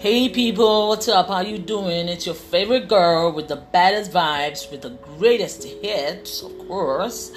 Hey 0.00 0.30
people, 0.30 0.88
what's 0.88 1.08
up? 1.08 1.28
How 1.28 1.40
you 1.40 1.58
doing? 1.58 2.08
It's 2.08 2.24
your 2.24 2.34
favorite 2.34 2.88
girl 2.88 3.32
with 3.32 3.48
the 3.48 3.56
baddest 3.56 4.12
vibes, 4.12 4.70
with 4.70 4.80
the 4.80 4.96
greatest 5.18 5.62
hits, 5.62 6.42
of 6.42 6.56
course. 6.60 7.30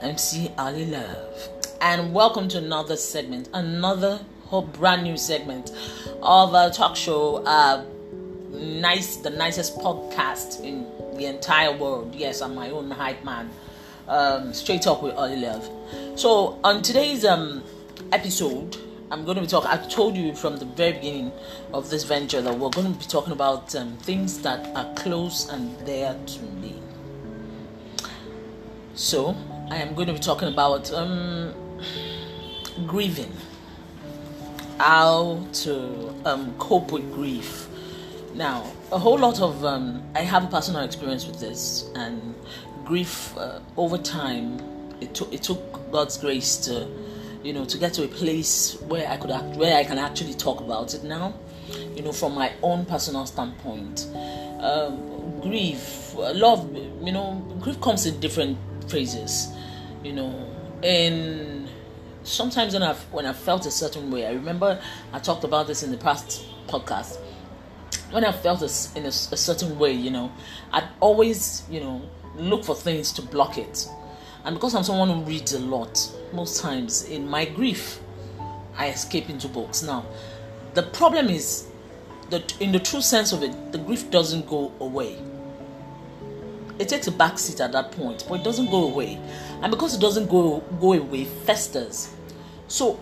MC 0.00 0.50
Ali 0.56 0.86
Love. 0.86 1.50
And 1.82 2.14
welcome 2.14 2.48
to 2.48 2.56
another 2.56 2.96
segment, 2.96 3.50
another 3.52 4.18
whole 4.46 4.62
brand 4.62 5.02
new 5.02 5.18
segment 5.18 5.72
of 6.22 6.54
a 6.54 6.70
talk 6.70 6.96
show, 6.96 7.44
uh, 7.44 7.84
nice, 8.50 9.16
the 9.16 9.28
nicest 9.28 9.76
podcast 9.76 10.64
in 10.64 10.86
the 11.18 11.26
entire 11.26 11.76
world. 11.76 12.14
Yes, 12.14 12.40
I'm 12.40 12.54
my 12.54 12.70
own 12.70 12.90
hype 12.90 13.22
man. 13.26 13.50
Um, 14.08 14.54
straight 14.54 14.86
up 14.86 15.02
with 15.02 15.14
Ali 15.16 15.36
Love. 15.36 15.68
So 16.18 16.58
on 16.64 16.80
today's 16.80 17.26
um 17.26 17.62
episode, 18.10 18.78
I'm 19.14 19.24
going 19.24 19.36
to 19.36 19.42
be 19.42 19.46
talking. 19.46 19.70
I 19.70 19.76
told 19.76 20.16
you 20.16 20.34
from 20.34 20.56
the 20.56 20.64
very 20.64 20.94
beginning 20.94 21.30
of 21.72 21.88
this 21.88 22.02
venture 22.02 22.42
that 22.42 22.52
we're 22.52 22.70
going 22.70 22.92
to 22.92 22.98
be 22.98 23.04
talking 23.04 23.32
about 23.32 23.72
um, 23.76 23.96
things 23.98 24.40
that 24.40 24.76
are 24.76 24.92
close 24.94 25.48
and 25.50 25.86
dear 25.86 26.16
to 26.26 26.42
me. 26.42 26.74
So 28.96 29.36
I 29.70 29.76
am 29.76 29.94
going 29.94 30.08
to 30.08 30.14
be 30.14 30.18
talking 30.18 30.48
about 30.48 30.92
um, 30.92 31.54
grieving, 32.88 33.32
how 34.80 35.46
to 35.62 36.12
um, 36.24 36.52
cope 36.58 36.90
with 36.90 37.12
grief. 37.12 37.68
Now, 38.34 38.68
a 38.90 38.98
whole 38.98 39.20
lot 39.20 39.40
of 39.40 39.64
um, 39.64 40.02
I 40.16 40.22
have 40.22 40.42
a 40.42 40.48
personal 40.48 40.82
experience 40.82 41.24
with 41.24 41.38
this, 41.38 41.88
and 41.94 42.34
grief 42.84 43.32
uh, 43.38 43.60
over 43.76 43.96
time. 43.96 44.58
It 45.00 45.14
took 45.14 45.32
it 45.32 45.44
took 45.44 45.92
God's 45.92 46.18
grace 46.18 46.56
to 46.66 46.88
you 47.44 47.52
know, 47.52 47.64
to 47.66 47.76
get 47.76 47.92
to 47.94 48.04
a 48.04 48.08
place 48.08 48.80
where 48.88 49.06
I 49.06 49.18
could 49.18 49.30
act, 49.30 49.56
where 49.56 49.76
I 49.76 49.84
can 49.84 49.98
actually 49.98 50.32
talk 50.32 50.60
about 50.60 50.94
it 50.94 51.04
now, 51.04 51.34
you 51.94 52.02
know, 52.02 52.10
from 52.10 52.34
my 52.34 52.52
own 52.62 52.86
personal 52.86 53.26
standpoint. 53.26 54.08
Um, 54.60 55.40
grief, 55.42 56.14
love, 56.16 56.74
you 57.02 57.12
know, 57.12 57.34
grief 57.60 57.78
comes 57.82 58.06
in 58.06 58.18
different 58.18 58.56
phases, 58.88 59.48
you 60.02 60.14
know, 60.14 60.50
and 60.82 61.68
sometimes 62.22 62.72
when 62.72 62.82
I've 62.82 63.00
when 63.12 63.26
I 63.26 63.34
felt 63.34 63.66
a 63.66 63.70
certain 63.70 64.10
way, 64.10 64.26
I 64.26 64.32
remember 64.32 64.80
I 65.12 65.18
talked 65.18 65.44
about 65.44 65.66
this 65.66 65.82
in 65.82 65.90
the 65.90 65.98
past 65.98 66.46
podcast. 66.66 67.18
When 68.10 68.24
I 68.24 68.32
felt 68.32 68.62
a, 68.62 68.98
in 68.98 69.04
a, 69.04 69.08
a 69.08 69.36
certain 69.36 69.78
way, 69.78 69.92
you 69.92 70.10
know, 70.10 70.32
I'd 70.72 70.88
always, 71.00 71.64
you 71.68 71.80
know, 71.80 72.02
look 72.36 72.64
for 72.64 72.74
things 72.74 73.12
to 73.12 73.22
block 73.22 73.58
it 73.58 73.86
and 74.44 74.54
because 74.54 74.74
I'm 74.74 74.84
someone 74.84 75.08
who 75.08 75.22
reads 75.22 75.52
a 75.54 75.60
lot, 75.60 76.10
most 76.32 76.60
times 76.60 77.08
in 77.08 77.28
my 77.28 77.44
grief, 77.44 78.00
I 78.76 78.88
escape 78.88 79.30
into 79.30 79.48
books. 79.48 79.82
Now, 79.82 80.04
the 80.74 80.82
problem 80.82 81.28
is 81.28 81.66
that 82.30 82.60
in 82.60 82.72
the 82.72 82.78
true 82.78 83.00
sense 83.00 83.32
of 83.32 83.42
it, 83.42 83.72
the 83.72 83.78
grief 83.78 84.10
doesn't 84.10 84.46
go 84.46 84.72
away. 84.80 85.16
It 86.78 86.88
takes 86.88 87.06
a 87.06 87.12
back 87.12 87.38
seat 87.38 87.60
at 87.60 87.72
that 87.72 87.92
point, 87.92 88.26
but 88.28 88.40
it 88.40 88.44
doesn't 88.44 88.70
go 88.70 88.84
away. 88.84 89.18
And 89.62 89.70
because 89.70 89.94
it 89.94 90.00
doesn't 90.00 90.28
go 90.28 90.60
go 90.80 90.94
away, 90.94 91.24
festers. 91.24 92.12
So 92.68 93.00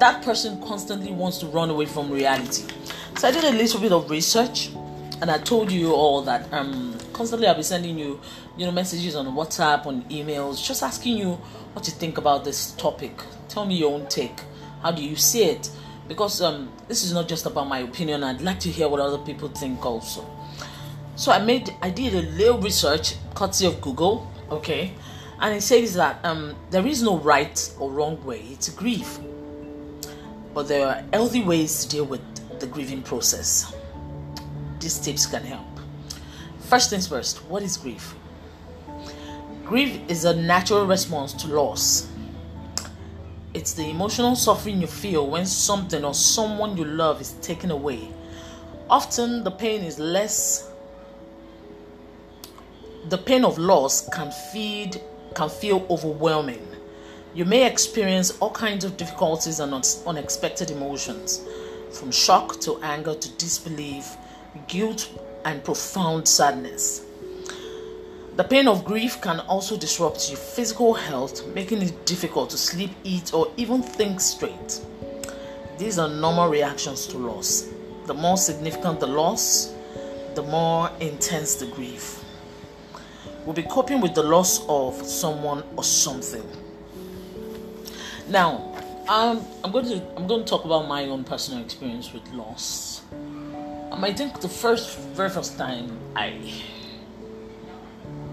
that 0.00 0.22
person 0.22 0.60
constantly 0.62 1.12
wants 1.12 1.38
to 1.38 1.46
run 1.46 1.70
away 1.70 1.86
from 1.86 2.10
reality. 2.10 2.64
So 3.18 3.28
I 3.28 3.30
did 3.30 3.44
a 3.44 3.52
little 3.52 3.80
bit 3.80 3.92
of 3.92 4.10
research 4.10 4.70
and 5.20 5.30
I 5.30 5.38
told 5.38 5.70
you 5.70 5.92
all 5.92 6.22
that 6.22 6.52
um 6.52 6.98
constantly 7.12 7.46
I'll 7.46 7.54
be 7.56 7.62
sending 7.62 7.98
you, 7.98 8.20
you 8.56 8.66
know, 8.66 8.72
messages 8.72 9.16
on 9.16 9.26
WhatsApp, 9.34 9.86
on 9.86 10.02
emails, 10.04 10.64
just 10.66 10.82
asking 10.82 11.18
you 11.18 11.32
what 11.72 11.86
you 11.86 11.92
think 11.92 12.18
about 12.18 12.44
this 12.44 12.72
topic. 12.72 13.12
Tell 13.48 13.64
me 13.66 13.76
your 13.76 13.92
own 13.92 14.06
take. 14.08 14.40
How 14.82 14.90
do 14.90 15.02
you 15.02 15.16
see 15.16 15.44
it? 15.44 15.70
Because 16.08 16.40
um, 16.40 16.70
this 16.88 17.02
is 17.02 17.12
not 17.12 17.28
just 17.28 17.46
about 17.46 17.66
my 17.66 17.80
opinion. 17.80 18.22
I'd 18.22 18.40
like 18.40 18.60
to 18.60 18.70
hear 18.70 18.88
what 18.88 19.00
other 19.00 19.18
people 19.18 19.48
think 19.48 19.84
also. 19.84 20.24
So 21.16 21.32
I 21.32 21.42
made, 21.42 21.74
I 21.80 21.90
did 21.90 22.14
a 22.14 22.22
little 22.22 22.58
research, 22.58 23.14
courtesy 23.34 23.66
of 23.66 23.80
Google, 23.80 24.30
okay, 24.50 24.92
and 25.40 25.54
it 25.54 25.62
says 25.62 25.94
that 25.94 26.22
um, 26.24 26.54
there 26.70 26.86
is 26.86 27.02
no 27.02 27.18
right 27.18 27.74
or 27.78 27.90
wrong 27.90 28.22
way 28.24 28.56
to 28.60 28.70
grieve, 28.70 29.18
but 30.54 30.68
there 30.68 30.86
are 30.86 31.02
healthy 31.12 31.42
ways 31.42 31.84
to 31.84 31.88
deal 31.88 32.04
with 32.04 32.20
the 32.60 32.66
grieving 32.66 33.02
process. 33.02 33.75
These 34.86 35.00
tips 35.00 35.26
can 35.26 35.42
help. 35.42 35.66
First 36.60 36.90
things 36.90 37.08
first, 37.08 37.38
what 37.46 37.60
is 37.60 37.76
grief? 37.76 38.14
Grief 39.64 39.98
is 40.06 40.24
a 40.24 40.36
natural 40.36 40.86
response 40.86 41.32
to 41.32 41.48
loss. 41.48 42.08
It's 43.52 43.72
the 43.72 43.90
emotional 43.90 44.36
suffering 44.36 44.80
you 44.80 44.86
feel 44.86 45.26
when 45.26 45.44
something 45.44 46.04
or 46.04 46.14
someone 46.14 46.76
you 46.76 46.84
love 46.84 47.20
is 47.20 47.32
taken 47.42 47.72
away. 47.72 48.10
Often 48.88 49.42
the 49.42 49.50
pain 49.50 49.82
is 49.82 49.98
less 49.98 50.70
the 53.08 53.18
pain 53.18 53.44
of 53.44 53.58
loss 53.58 54.08
can 54.10 54.30
feed 54.52 55.00
can 55.34 55.48
feel 55.48 55.84
overwhelming. 55.90 56.64
You 57.34 57.44
may 57.44 57.66
experience 57.66 58.38
all 58.38 58.52
kinds 58.52 58.84
of 58.84 58.96
difficulties 58.96 59.58
and 59.58 59.74
unexpected 60.06 60.70
emotions, 60.70 61.40
from 61.90 62.12
shock 62.12 62.60
to 62.60 62.80
anger 62.82 63.16
to 63.16 63.28
disbelief, 63.30 64.16
guilt 64.66 65.10
and 65.44 65.62
profound 65.64 66.26
sadness. 66.26 67.04
The 68.36 68.44
pain 68.44 68.68
of 68.68 68.84
grief 68.84 69.20
can 69.22 69.40
also 69.40 69.78
disrupt 69.78 70.28
your 70.28 70.36
physical 70.36 70.92
health, 70.92 71.46
making 71.54 71.80
it 71.80 72.04
difficult 72.04 72.50
to 72.50 72.58
sleep, 72.58 72.90
eat, 73.02 73.32
or 73.32 73.50
even 73.56 73.82
think 73.82 74.20
straight. 74.20 74.80
These 75.78 75.98
are 75.98 76.08
normal 76.08 76.48
reactions 76.48 77.06
to 77.08 77.18
loss. 77.18 77.68
The 78.06 78.14
more 78.14 78.36
significant 78.36 79.00
the 79.00 79.06
loss, 79.06 79.74
the 80.34 80.42
more 80.42 80.90
intense 81.00 81.54
the 81.54 81.66
grief. 81.66 82.22
We'll 83.46 83.54
be 83.54 83.62
coping 83.62 84.00
with 84.00 84.14
the 84.14 84.22
loss 84.22 84.66
of 84.68 84.94
someone 85.06 85.62
or 85.76 85.84
something. 85.84 86.44
Now, 88.28 88.74
um, 89.08 89.46
I'm 89.62 89.70
going 89.70 89.86
to 89.86 90.02
I'm 90.16 90.26
going 90.26 90.44
to 90.44 90.48
talk 90.48 90.64
about 90.64 90.88
my 90.88 91.04
own 91.04 91.24
personal 91.24 91.62
experience 91.62 92.12
with 92.12 92.28
loss. 92.32 92.95
Um, 93.92 94.02
I 94.02 94.12
think 94.12 94.40
the 94.40 94.48
first, 94.48 94.98
very 94.98 95.30
first 95.30 95.56
time 95.56 95.96
I, 96.16 96.52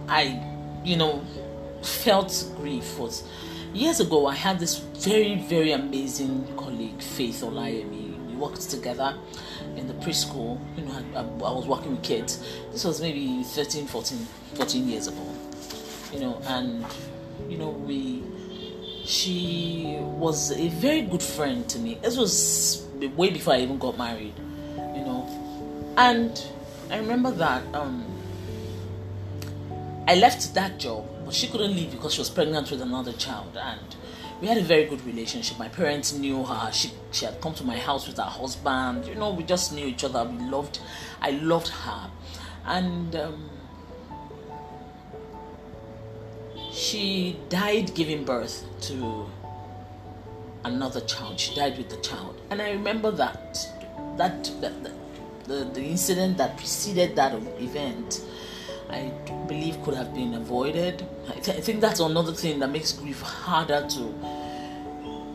I, 0.08 0.42
you 0.84 0.98
know, 0.98 1.24
felt 1.84 2.52
grief 2.58 2.98
was 2.98 3.24
years 3.74 4.00
ago. 4.00 4.26
I 4.26 4.34
had 4.34 4.60
this 4.60 4.80
very, 4.80 5.36
very 5.36 5.72
amazing 5.72 6.48
colleague, 6.58 7.02
Faith 7.02 7.42
Olayemi. 7.42 8.18
We 8.28 8.36
worked 8.36 8.68
together 8.70 9.16
in 9.76 9.86
the 9.88 9.94
preschool. 9.96 10.60
You 10.76 10.86
know, 10.86 11.06
I, 11.16 11.20
I, 11.20 11.54
was 11.54 11.68
working 11.68 11.92
with 11.92 12.04
kids. 12.04 12.44
This 12.72 12.84
was 12.84 13.00
maybe 13.00 13.44
13, 13.44 13.86
14, 13.86 14.18
14 14.56 14.90
years 14.90 15.08
ago. 15.08 15.36
You 16.12 16.20
know, 16.20 16.42
and 16.48 16.86
you 17.48 17.58
know 17.58 17.70
we. 17.70 18.24
She 19.06 19.98
was 20.00 20.52
a 20.52 20.70
very 20.70 21.02
good 21.02 21.22
friend 21.22 21.68
to 21.70 21.78
me. 21.78 21.96
This 22.02 22.16
was 22.16 22.88
way 23.18 23.32
before 23.32 23.54
I 23.54 23.60
even 23.60 23.78
got 23.78 23.98
married 23.98 24.34
and 25.98 26.44
I 26.90 26.98
remember 26.98 27.32
that 27.32 27.64
um, 27.74 28.06
I 30.08 30.16
left 30.16 30.54
that 30.54 30.80
job, 30.80 31.08
but 31.26 31.34
she 31.34 31.48
couldn't 31.48 31.76
leave 31.76 31.92
because 31.92 32.14
she 32.14 32.22
was 32.22 32.30
pregnant 32.30 32.72
with 32.72 32.82
another 32.82 33.14
child. 33.14 33.58
And 33.58 33.96
we 34.42 34.48
had 34.48 34.58
a 34.58 34.64
very 34.64 34.86
good 34.86 35.04
relationship. 35.06 35.58
My 35.58 35.70
parents 35.70 36.14
knew 36.14 36.44
her. 36.44 36.72
She 36.72 36.92
she 37.12 37.26
had 37.26 37.40
come 37.42 37.54
to 37.56 37.64
my 37.64 37.78
house 37.78 38.08
with 38.08 38.18
her 38.18 38.24
husband. 38.24 39.06
You 39.06 39.16
know, 39.16 39.32
we 39.34 39.44
just 39.44 39.74
knew 39.74 39.86
each 39.86 40.04
other. 40.04 40.24
We 40.24 40.38
loved. 40.50 40.80
I 41.22 41.32
loved 41.32 41.70
her, 41.70 42.12
and 42.66 43.16
um, 43.16 43.50
she 46.72 47.38
died 47.50 47.94
giving 47.94 48.26
birth 48.26 48.66
to 48.82 49.28
another 50.66 51.02
child. 51.02 51.40
She 51.40 51.56
died 51.56 51.78
with 51.78 51.90
the 51.90 51.98
child, 51.98 52.42
and 52.50 52.62
I 52.62 52.72
remember 52.72 53.12
that 53.12 53.58
that, 54.18 54.44
that, 54.62 54.84
that 54.84 55.03
the, 55.46 55.66
the 55.74 55.82
incident 55.82 56.38
that 56.38 56.58
preceded 56.58 57.16
that 57.16 57.34
event, 57.60 58.22
I 58.90 59.12
believe 59.48 59.82
could 59.84 59.96
have 59.96 60.14
been 60.14 60.34
avoided. 60.36 61.06
I, 61.28 61.34
th- 61.40 61.58
I 61.58 61.62
think 61.62 61.82
that's 61.82 62.00
another 62.00 62.34
thing 62.34 62.60
that 62.60 62.70
makes 62.70 62.92
grief 62.94 63.22
harder 63.22 63.86
to 63.90 64.14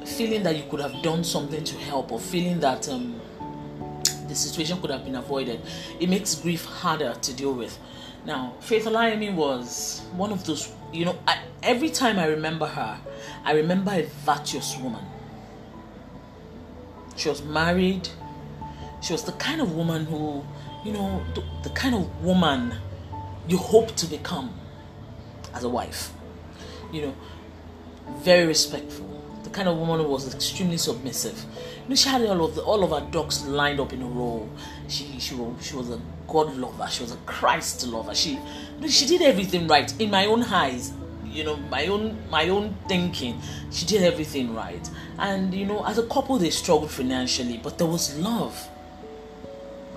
feeling 0.05 0.43
that 0.43 0.57
you 0.57 0.65
could 0.71 0.81
have 0.81 1.03
done 1.03 1.23
something 1.23 1.63
to 1.63 1.75
help 1.77 2.11
or 2.11 2.19
feeling 2.19 2.61
that 2.61 2.89
um, 2.89 3.21
the 4.27 4.35
situation 4.35 4.81
could 4.81 4.91
have 4.91 5.05
been 5.05 5.17
avoided. 5.17 5.61
It 6.01 6.09
makes 6.09 6.35
grief 6.35 6.65
harder 6.65 7.15
to 7.15 7.33
deal 7.35 7.53
with. 7.53 7.79
Now, 8.25 8.55
Faith 8.61 8.85
Olayemi 8.87 9.35
was 9.35 10.03
one 10.17 10.33
of 10.33 10.45
those, 10.45 10.73
you 10.93 11.05
know, 11.05 11.19
I, 11.27 11.41
every 11.63 11.91
time 11.91 12.19
I 12.19 12.27
remember 12.27 12.67
her, 12.67 12.99
I 13.45 13.53
remember 13.53 13.93
a 13.93 14.03
virtuous 14.25 14.77
woman. 14.79 15.05
She 17.17 17.29
was 17.29 17.43
married, 17.43 18.09
she 19.01 19.13
was 19.13 19.25
the 19.25 19.33
kind 19.33 19.61
of 19.61 19.75
woman 19.75 20.07
who, 20.07 20.45
you 20.85 20.93
know, 20.93 21.23
the, 21.35 21.43
the 21.63 21.71
kind 21.71 21.95
of 21.95 22.25
woman 22.25 22.75
you 23.49 23.57
hope 23.57 23.95
to 23.97 24.07
become 24.07 24.53
as 25.55 25.65
a 25.65 25.69
wife. 25.69 26.13
You 26.93 27.03
know, 27.03 27.15
very 28.19 28.47
respectful, 28.47 29.07
the 29.45 29.51
kind 29.51 29.69
of 29.69 29.77
woman 29.77 30.01
who 30.01 30.11
was 30.11 30.33
extremely 30.35 30.79
submissive. 30.79 31.45
You 31.83 31.91
know, 31.91 31.95
she 31.95 32.09
had 32.09 32.23
all 32.27 32.45
of 32.45 32.55
the, 32.55 32.63
all 32.63 32.83
of 32.83 32.91
her 32.91 33.11
ducks 33.11 33.45
lined 33.45 33.81
up 33.81 33.93
in 33.93 34.03
a 34.03 34.07
row. 34.07 34.49
She 34.89 35.19
she 35.19 35.35
was, 35.35 35.67
she 35.67 35.77
was 35.77 35.91
a 35.91 36.01
God 36.27 36.57
lover. 36.57 36.89
She 36.91 37.03
was 37.03 37.13
a 37.13 37.17
Christ 37.27 37.87
lover. 37.87 38.15
She 38.15 38.39
she 38.89 39.07
did 39.07 39.23
everything 39.23 39.67
right 39.69 39.93
in 40.01 40.11
my 40.11 40.27
own 40.27 40.43
eyes. 40.45 40.93
You 41.25 41.45
know, 41.45 41.57
my 41.57 41.87
own 41.87 42.19
my 42.31 42.49
own 42.49 42.75
thinking. 42.89 43.41
She 43.71 43.87
did 43.87 44.03
everything 44.03 44.55
right. 44.55 44.89
And 45.19 45.53
you 45.55 45.67
know, 45.67 45.85
as 45.85 45.99
a 45.99 46.07
couple, 46.07 46.39
they 46.39 46.51
struggled 46.51 46.91
financially, 46.91 47.61
but 47.63 47.79
there 47.79 47.87
was 47.87 48.19
love. 48.19 48.69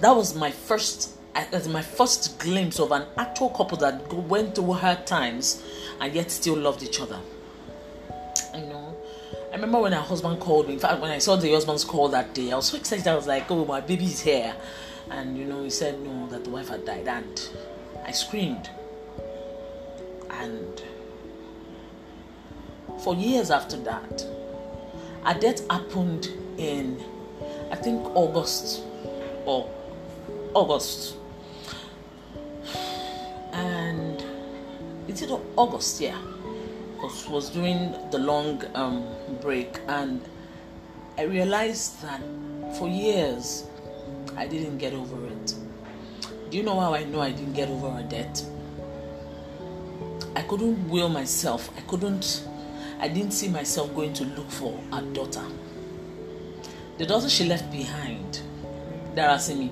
That 0.01 0.15
was 0.15 0.35
my 0.35 0.49
first 0.49 1.11
uh, 1.35 1.45
as 1.51 1.67
my 1.67 1.81
first 1.81 2.39
glimpse 2.39 2.79
of 2.79 2.91
an 2.91 3.05
actual 3.17 3.49
couple 3.49 3.77
that 3.77 4.11
went 4.11 4.55
through 4.55 4.73
hard 4.73 5.05
times 5.05 5.63
and 5.99 6.13
yet 6.13 6.31
still 6.31 6.57
loved 6.57 6.81
each 6.83 6.99
other. 6.99 7.19
You 8.55 8.61
know, 8.61 8.97
I 9.51 9.55
remember 9.55 9.79
when 9.79 9.93
her 9.93 10.01
husband 10.01 10.39
called 10.39 10.67
me. 10.67 10.73
In 10.73 10.79
fact, 10.79 10.99
when 10.99 11.11
I 11.11 11.19
saw 11.19 11.35
the 11.35 11.51
husband's 11.51 11.85
call 11.85 12.09
that 12.09 12.33
day, 12.33 12.51
I 12.51 12.55
was 12.55 12.65
so 12.65 12.77
excited. 12.77 13.07
I 13.07 13.15
was 13.15 13.27
like, 13.27 13.49
"Oh, 13.51 13.63
my 13.63 13.79
baby's 13.79 14.21
here!" 14.21 14.55
And 15.11 15.37
you 15.37 15.45
know, 15.45 15.63
he 15.63 15.69
said 15.69 16.01
no, 16.01 16.27
that 16.27 16.45
the 16.45 16.49
wife 16.49 16.69
had 16.69 16.83
died, 16.83 17.07
and 17.07 17.49
I 18.03 18.11
screamed. 18.11 18.69
And 20.31 20.81
for 23.03 23.13
years 23.13 23.51
after 23.51 23.77
that, 23.77 24.25
a 25.25 25.35
death 25.39 25.69
happened 25.69 26.29
in, 26.57 27.03
I 27.71 27.75
think 27.75 28.03
August 28.15 28.81
or 29.45 29.69
August 30.53 31.15
and 33.53 34.23
it's 35.07 35.21
in 35.21 35.29
August, 35.55 35.99
yeah. 35.99 36.17
Was 37.01 37.27
was 37.27 37.49
doing 37.49 37.95
the 38.11 38.19
long 38.19 38.63
um, 38.75 39.05
break, 39.41 39.79
and 39.87 40.21
I 41.17 41.23
realized 41.23 42.01
that 42.03 42.21
for 42.77 42.87
years 42.87 43.65
I 44.37 44.47
didn't 44.47 44.77
get 44.77 44.93
over 44.93 45.27
it. 45.27 45.55
Do 46.49 46.57
you 46.57 46.63
know 46.63 46.79
how 46.79 46.93
I 46.93 47.03
know 47.05 47.21
I 47.21 47.31
didn't 47.31 47.53
get 47.53 47.69
over 47.69 47.97
a 47.99 48.03
debt? 48.03 48.45
I 50.35 50.43
couldn't 50.43 50.89
will 50.89 51.09
myself. 51.09 51.69
I 51.77 51.81
couldn't. 51.81 52.47
I 52.99 53.07
didn't 53.07 53.31
see 53.31 53.49
myself 53.49 53.93
going 53.95 54.13
to 54.13 54.25
look 54.25 54.49
for 54.49 54.79
a 54.93 55.01
daughter. 55.01 55.43
The 56.99 57.05
daughter 57.07 57.29
she 57.29 57.45
left 57.45 57.71
behind, 57.71 58.41
Darasimi, 59.15 59.71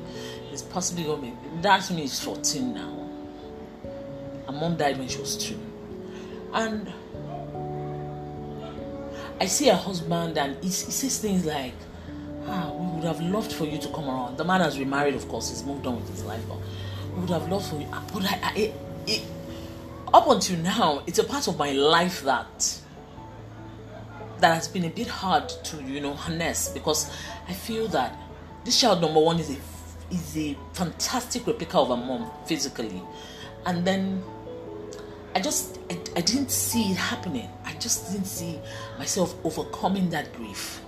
is 0.62 0.68
possibly 0.68 1.04
going 1.04 1.22
to 1.22 1.28
be. 1.28 1.62
Darasimi 1.62 2.04
is 2.04 2.20
14 2.20 2.74
now 2.74 3.00
her 4.52 4.60
mom 4.60 4.76
died 4.76 4.98
when 4.98 5.08
she 5.08 5.20
was 5.20 5.38
two. 5.38 5.60
And 6.54 6.92
I 9.40 9.46
see 9.46 9.68
her 9.68 9.76
husband 9.76 10.38
and 10.38 10.56
he, 10.56 10.70
he 10.70 10.70
says 10.70 11.20
things 11.20 11.46
like, 11.46 11.74
ah, 12.48 12.72
we 12.74 12.96
would 12.96 13.04
have 13.04 13.22
loved 13.22 13.52
for 13.52 13.66
you 13.66 13.78
to 13.78 13.88
come 13.90 14.10
around. 14.10 14.38
The 14.38 14.44
man 14.44 14.62
has 14.62 14.80
remarried, 14.80 15.14
of 15.14 15.28
course, 15.28 15.50
he's 15.50 15.64
moved 15.64 15.86
on 15.86 15.98
with 15.98 16.10
his 16.10 16.24
life, 16.24 16.42
but 16.48 16.58
we 17.14 17.22
would 17.22 17.30
have 17.30 17.48
loved 17.48 17.68
for 17.68 17.80
you. 17.80 17.88
Ah, 17.94 18.04
but 18.12 18.24
I, 18.26 18.74
I 19.08 19.22
up 20.12 20.28
until 20.28 20.58
now, 20.58 21.04
it's 21.06 21.20
a 21.20 21.24
part 21.24 21.48
of 21.48 21.58
my 21.58 21.72
life 21.72 22.24
that 22.24 22.82
that 24.40 24.56
has 24.56 24.68
been 24.68 24.86
a 24.86 24.90
bit 24.90 25.08
hard 25.08 25.50
to, 25.50 25.84
you 25.84 26.00
know, 26.00 26.14
harness 26.14 26.70
because 26.70 27.14
I 27.48 27.54
feel 27.54 27.88
that 27.90 28.18
this 28.64 28.80
child 28.80 29.02
number 29.02 29.20
one 29.20 29.38
is 29.38 29.50
a 29.52 29.58
is 30.12 30.38
a 30.38 30.58
fantastic 30.74 31.46
replica 31.48 31.78
of 31.78 31.92
a 31.92 31.98
mom 31.98 32.30
physically, 32.46 33.02
and 33.66 33.86
then 33.86 34.24
I 35.36 35.40
just 35.40 35.80
I, 35.90 35.98
I 36.16 36.22
didn't 36.22 36.52
see 36.52 36.92
it 36.92 36.98
happening. 36.98 37.50
I 37.66 37.74
just 37.74 38.12
didn't 38.12 38.28
see 38.28 38.60
myself 38.98 39.36
overcoming 39.44 40.10
that 40.10 40.34
grief. 40.34 40.82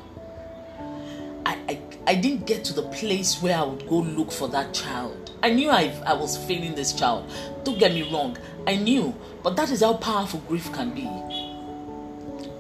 I, 1.46 1.58
I 1.70 1.80
I 2.08 2.16
didn't 2.16 2.48
get 2.48 2.64
to 2.66 2.74
the 2.74 2.84
place 2.84 3.42
where 3.42 3.58
I 3.58 3.64
would 3.64 3.88
go 3.88 3.98
look 3.98 4.32
for 4.32 4.48
that 4.50 4.74
child. 4.74 5.32
I 5.44 5.52
knew 5.52 5.70
I 5.70 5.94
I 6.06 6.14
was 6.14 6.38
failing 6.38 6.76
this 6.76 6.94
child. 6.94 7.32
Don't 7.64 7.80
get 7.80 7.94
me 7.94 8.12
wrong. 8.12 8.38
I 8.68 8.76
knew, 8.76 9.16
but 9.44 9.56
that 9.56 9.72
is 9.72 9.82
how 9.82 9.94
powerful 9.96 10.40
grief 10.48 10.72
can 10.74 10.94
be. 10.94 11.10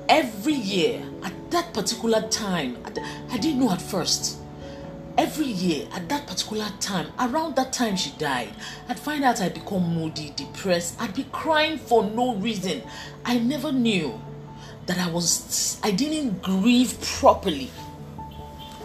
Every 0.09 0.53
year, 0.53 1.01
at 1.23 1.33
that 1.51 1.73
particular 1.73 2.27
time, 2.29 2.77
I 3.29 3.37
didn't 3.37 3.59
know 3.59 3.71
at 3.71 3.81
first 3.81 4.40
every 5.17 5.45
year 5.45 5.87
at 5.93 6.07
that 6.09 6.27
particular 6.27 6.67
time, 6.79 7.07
around 7.19 7.55
that 7.55 7.73
time 7.73 7.95
she 7.95 8.11
died, 8.11 8.49
I'd 8.87 8.99
find 8.99 9.23
out 9.23 9.41
I'd 9.41 9.53
become 9.53 9.95
moody, 9.95 10.33
depressed, 10.35 10.99
I'd 10.99 11.13
be 11.13 11.25
crying 11.31 11.77
for 11.77 12.03
no 12.03 12.35
reason. 12.35 12.81
I 13.25 13.39
never 13.39 13.71
knew 13.71 14.19
that 14.85 14.97
I 14.97 15.09
was, 15.09 15.79
I 15.83 15.91
didn't 15.91 16.41
grieve 16.41 16.99
properly 17.01 17.67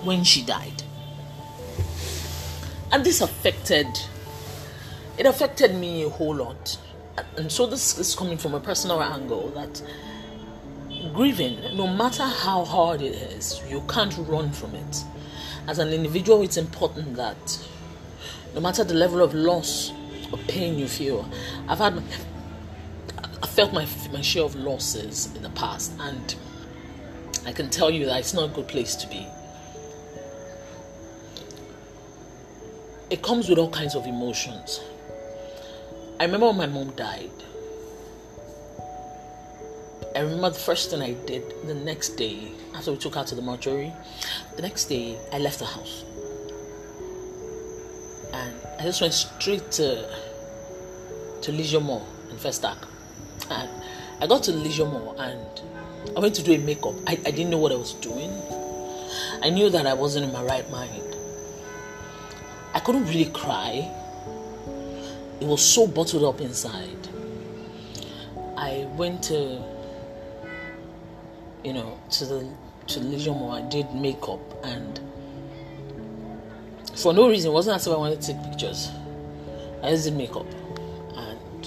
when 0.03 0.25
she 0.25 0.43
died. 0.45 0.83
And 2.93 3.05
this 3.05 3.21
affected, 3.21 3.87
it 5.19 5.27
affected 5.27 5.75
me 5.75 6.05
a 6.05 6.09
whole 6.09 6.37
lot. 6.37 6.79
And 7.37 7.51
so 7.51 7.67
this 7.67 7.99
is 7.99 8.15
coming 8.15 8.39
from 8.39 8.55
a 8.55 8.61
personal 8.61 9.03
angle 9.03 9.49
that 9.51 9.83
grieving, 11.15 11.77
no 11.77 11.87
matter 11.87 12.25
how 12.25 12.65
hard 12.65 13.01
it 13.01 13.15
is, 13.15 13.63
you 13.69 13.83
can't 13.89 14.15
run 14.29 14.51
from 14.53 14.75
it 14.75 15.05
as 15.69 15.79
an 15.79 15.89
individual, 15.89 16.43
it's 16.43 16.57
important 16.57 17.17
that 17.17 17.67
no 18.55 18.61
matter 18.61 18.85
the 18.85 18.95
level 18.95 19.23
of 19.23 19.35
loss 19.35 19.93
or 20.33 20.39
pain 20.49 20.79
you 20.79 20.89
feel, 20.89 21.29
I've 21.69 21.79
had, 21.79 22.03
I 23.43 23.47
felt 23.47 23.73
my 23.73 23.87
my 24.13 24.21
share 24.21 24.45
of 24.45 24.55
losses 24.55 25.35
in 25.35 25.43
the 25.43 25.51
past, 25.51 25.93
and 26.01 26.35
I 27.45 27.53
can 27.53 27.71
tell 27.71 27.91
you 27.91 28.07
that 28.07 28.19
it's 28.21 28.35
not 28.35 28.51
a 28.51 28.53
good 28.55 28.69
place 28.69 28.95
to 28.97 29.09
be. 29.09 29.27
It 33.11 33.23
comes 33.23 33.49
with 33.49 33.59
all 33.59 33.71
kinds 33.71 33.95
of 33.95 34.07
emotions. 34.07 34.81
I 36.19 36.25
remember 36.25 36.47
when 36.47 36.57
my 36.57 36.67
mom 36.67 36.91
died. 36.97 37.31
I 40.17 40.21
remember 40.21 40.49
the 40.49 40.59
first 40.59 40.89
thing 40.89 41.03
I 41.03 41.13
did 41.13 41.43
the 41.67 41.75
next 41.75 42.17
day 42.17 42.51
after 42.75 42.91
we 42.91 42.97
took 42.97 43.17
her 43.17 43.25
to 43.25 43.35
the 43.35 43.43
mortuary. 43.43 43.93
The 44.57 44.63
next 44.63 44.87
day, 44.87 45.19
I 45.31 45.39
left 45.39 45.59
the 45.59 45.67
house 45.67 46.05
and 48.33 48.55
I 48.79 48.85
just 48.85 49.03
went 49.03 49.13
straight 49.13 49.71
to 49.73 50.09
to 51.43 51.53
Leisure 51.53 51.81
Mall 51.81 52.07
in 52.31 52.37
Festac. 52.39 52.79
And 53.51 53.69
I 54.19 54.27
got 54.27 54.43
to 54.45 54.53
Leisure 54.53 54.87
Mall 54.87 55.21
and 55.21 56.17
I 56.17 56.21
went 56.21 56.35
to 56.37 56.43
do 56.43 56.55
a 56.55 56.59
makeup. 56.59 56.95
I, 57.07 57.13
I 57.27 57.31
didn't 57.31 57.51
know 57.51 57.59
what 57.59 57.73
I 57.73 57.77
was 57.77 57.93
doing. 57.93 58.33
I 59.43 59.51
knew 59.51 59.69
that 59.69 59.87
I 59.87 59.93
wasn't 59.93 60.25
in 60.25 60.33
my 60.33 60.43
right 60.43 60.69
mind. 60.71 61.15
I 62.73 62.81
couldn't 62.81 63.05
really 63.05 63.27
cry. 63.27 63.87
It 65.43 65.47
was 65.47 65.63
so 65.63 65.87
bottled 65.87 66.25
up 66.25 66.41
inside. 66.41 67.09
I 68.57 68.89
went 68.97 69.23
to 69.25 69.76
you 71.67 71.73
know, 71.73 71.99
to 72.11 72.25
the 72.25 72.49
to 72.87 73.01
the 73.01 73.07
Leisure 73.07 73.33
Mall. 73.33 73.51
I 73.51 73.63
did 73.63 73.93
makeup 73.93 74.41
and 74.65 75.01
for 76.95 77.13
no 77.13 77.29
reason, 77.29 77.51
it 77.51 77.55
wasn't 77.55 77.75
as 77.77 77.87
if 77.89 77.93
I 77.93 77.97
wanted 77.97 78.21
to 78.23 78.33
take 78.33 78.43
pictures. 78.45 78.91
I 79.83 79.91
just 79.91 80.05
did 80.05 80.15
makeup 80.15 80.47
and 81.17 81.67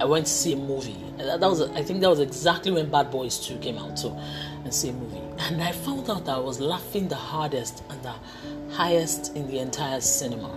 I 0.00 0.04
went 0.04 0.26
to 0.26 0.32
see 0.32 0.54
a 0.54 0.56
movie. 0.56 0.96
That 1.18 1.40
was, 1.40 1.62
I 1.62 1.82
think, 1.84 2.00
that 2.00 2.10
was 2.10 2.18
exactly 2.18 2.72
when 2.72 2.90
Bad 2.90 3.12
Boys 3.12 3.38
2 3.38 3.58
came 3.58 3.78
out. 3.78 3.96
So, 3.96 4.20
and 4.64 4.74
see 4.74 4.88
a 4.88 4.92
movie, 4.92 5.22
and 5.38 5.62
I 5.62 5.70
found 5.70 6.10
out 6.10 6.24
that 6.24 6.34
I 6.34 6.40
was 6.40 6.58
laughing 6.58 7.06
the 7.06 7.14
hardest 7.14 7.84
and 7.88 8.02
the 8.02 8.14
highest 8.74 9.34
in 9.36 9.46
the 9.46 9.60
entire 9.60 10.00
cinema. 10.00 10.50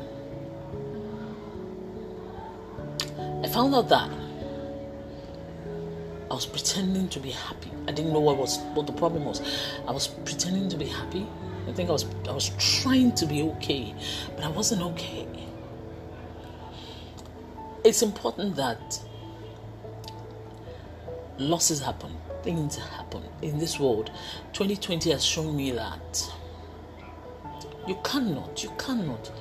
I 3.43 3.47
found 3.47 3.75
out 3.75 3.87
that 3.89 4.09
I 6.29 6.35
was 6.35 6.45
pretending 6.45 7.09
to 7.09 7.19
be 7.19 7.31
happy. 7.31 7.71
I 7.87 7.91
didn't 7.91 8.13
know 8.13 8.19
what 8.19 8.37
was 8.37 8.59
what 8.75 8.85
the 8.85 8.93
problem 8.93 9.25
was. 9.25 9.41
I 9.87 9.91
was 9.91 10.07
pretending 10.07 10.69
to 10.69 10.77
be 10.77 10.85
happy. 10.85 11.25
I 11.67 11.71
think 11.71 11.89
I 11.89 11.93
was 11.93 12.05
I 12.27 12.31
was 12.31 12.51
trying 12.81 13.13
to 13.15 13.25
be 13.25 13.41
okay, 13.43 13.95
but 14.35 14.45
I 14.45 14.49
wasn't 14.49 14.83
okay. 14.83 15.27
It's 17.83 18.03
important 18.03 18.55
that 18.57 18.99
losses 21.39 21.79
happen, 21.81 22.15
things 22.43 22.75
happen 22.75 23.23
in 23.41 23.57
this 23.57 23.79
world. 23.79 24.11
2020 24.53 25.11
has 25.11 25.25
shown 25.25 25.55
me 25.55 25.71
that 25.71 26.31
you 27.87 27.97
cannot, 28.03 28.61
you 28.61 28.71
cannot, 28.77 29.31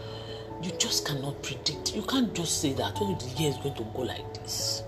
you 0.63 0.71
just 0.79 1.05
cannot 1.05 1.43
predict. 1.43 1.95
You 1.95 2.03
can't 2.03 2.33
just 2.33 2.61
say 2.63 2.73
that, 2.75 2.97
oh, 3.01 3.15
the 3.17 3.43
year 3.43 3.51
is 3.51 3.57
going 3.57 3.75
to 3.75 3.85
go 3.95 4.03
like 4.03 4.33
this 4.35 4.85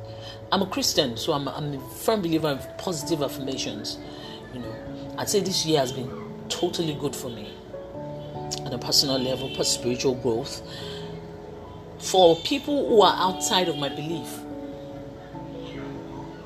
I'm 0.52 0.62
a 0.62 0.66
Christian, 0.66 1.16
so 1.16 1.33
I'm, 1.33 1.47
I'm 1.49 1.75
a 1.75 1.80
firm 1.90 2.23
believer 2.23 2.49
of 2.49 2.78
positive 2.78 3.23
affirmations. 3.23 3.99
You 4.52 4.61
know, 4.61 5.14
I'd 5.16 5.28
say 5.28 5.40
this 5.40 5.64
year 5.64 5.78
has 5.78 5.92
been 5.92 6.11
totally 6.49 6.95
good 6.95 7.14
for 7.14 7.28
me 7.28 7.52
on 8.64 8.73
a 8.73 8.78
personal 8.78 9.19
level, 9.19 9.54
for 9.54 9.62
spiritual 9.62 10.16
growth. 10.16 10.61
For 11.99 12.35
people 12.37 12.88
who 12.88 13.02
are 13.02 13.14
outside 13.16 13.69
of 13.69 13.78
my 13.78 13.90
belief, 13.90 14.28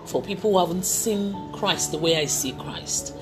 for 0.05 0.21
people 0.21 0.53
who 0.53 0.59
haven't 0.59 0.85
seen 0.85 1.35
Christ 1.53 1.93
the 1.93 1.99
way 1.99 2.17
I 2.19 2.27
see 2.27 2.53
Christ. 2.53 3.15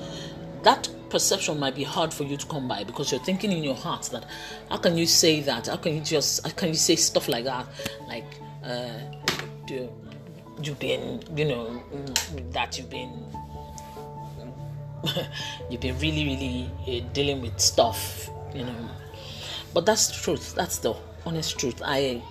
That 0.63 0.89
perception 1.09 1.59
might 1.59 1.75
be 1.75 1.83
hard 1.83 2.13
for 2.13 2.23
you 2.23 2.35
to 2.35 2.45
come 2.47 2.67
by 2.67 2.83
because 2.83 3.11
you're 3.11 3.21
thinking 3.21 3.51
in 3.51 3.63
your 3.63 3.75
heart 3.75 4.09
that 4.11 4.25
how 4.69 4.77
can 4.77 4.97
you 4.97 5.05
say 5.05 5.41
that? 5.41 5.67
How 5.67 5.77
can 5.77 5.95
you 5.95 6.01
just 6.01 6.45
how 6.45 6.51
can 6.53 6.69
you 6.69 6.75
say 6.75 6.95
stuff 6.95 7.29
like 7.29 7.45
that? 7.45 7.67
Like 8.07 8.25
uh, 8.65 8.99
you've 10.61 10.79
been 10.79 11.23
you 11.35 11.45
know 11.45 11.83
that 12.51 12.77
you've 12.77 12.89
been 12.89 13.25
you've 15.69 15.81
been 15.81 15.97
really 15.99 16.25
really 16.25 16.71
uh, 16.87 17.13
dealing 17.13 17.41
with 17.41 17.59
stuff 17.59 18.29
you 18.53 18.63
know. 18.63 18.89
But 19.73 19.85
that's 19.85 20.07
the 20.07 20.13
truth 20.13 20.53
that's 20.55 20.77
the 20.79 20.95
honest 21.25 21.59
truth. 21.59 21.81
I 21.83 22.21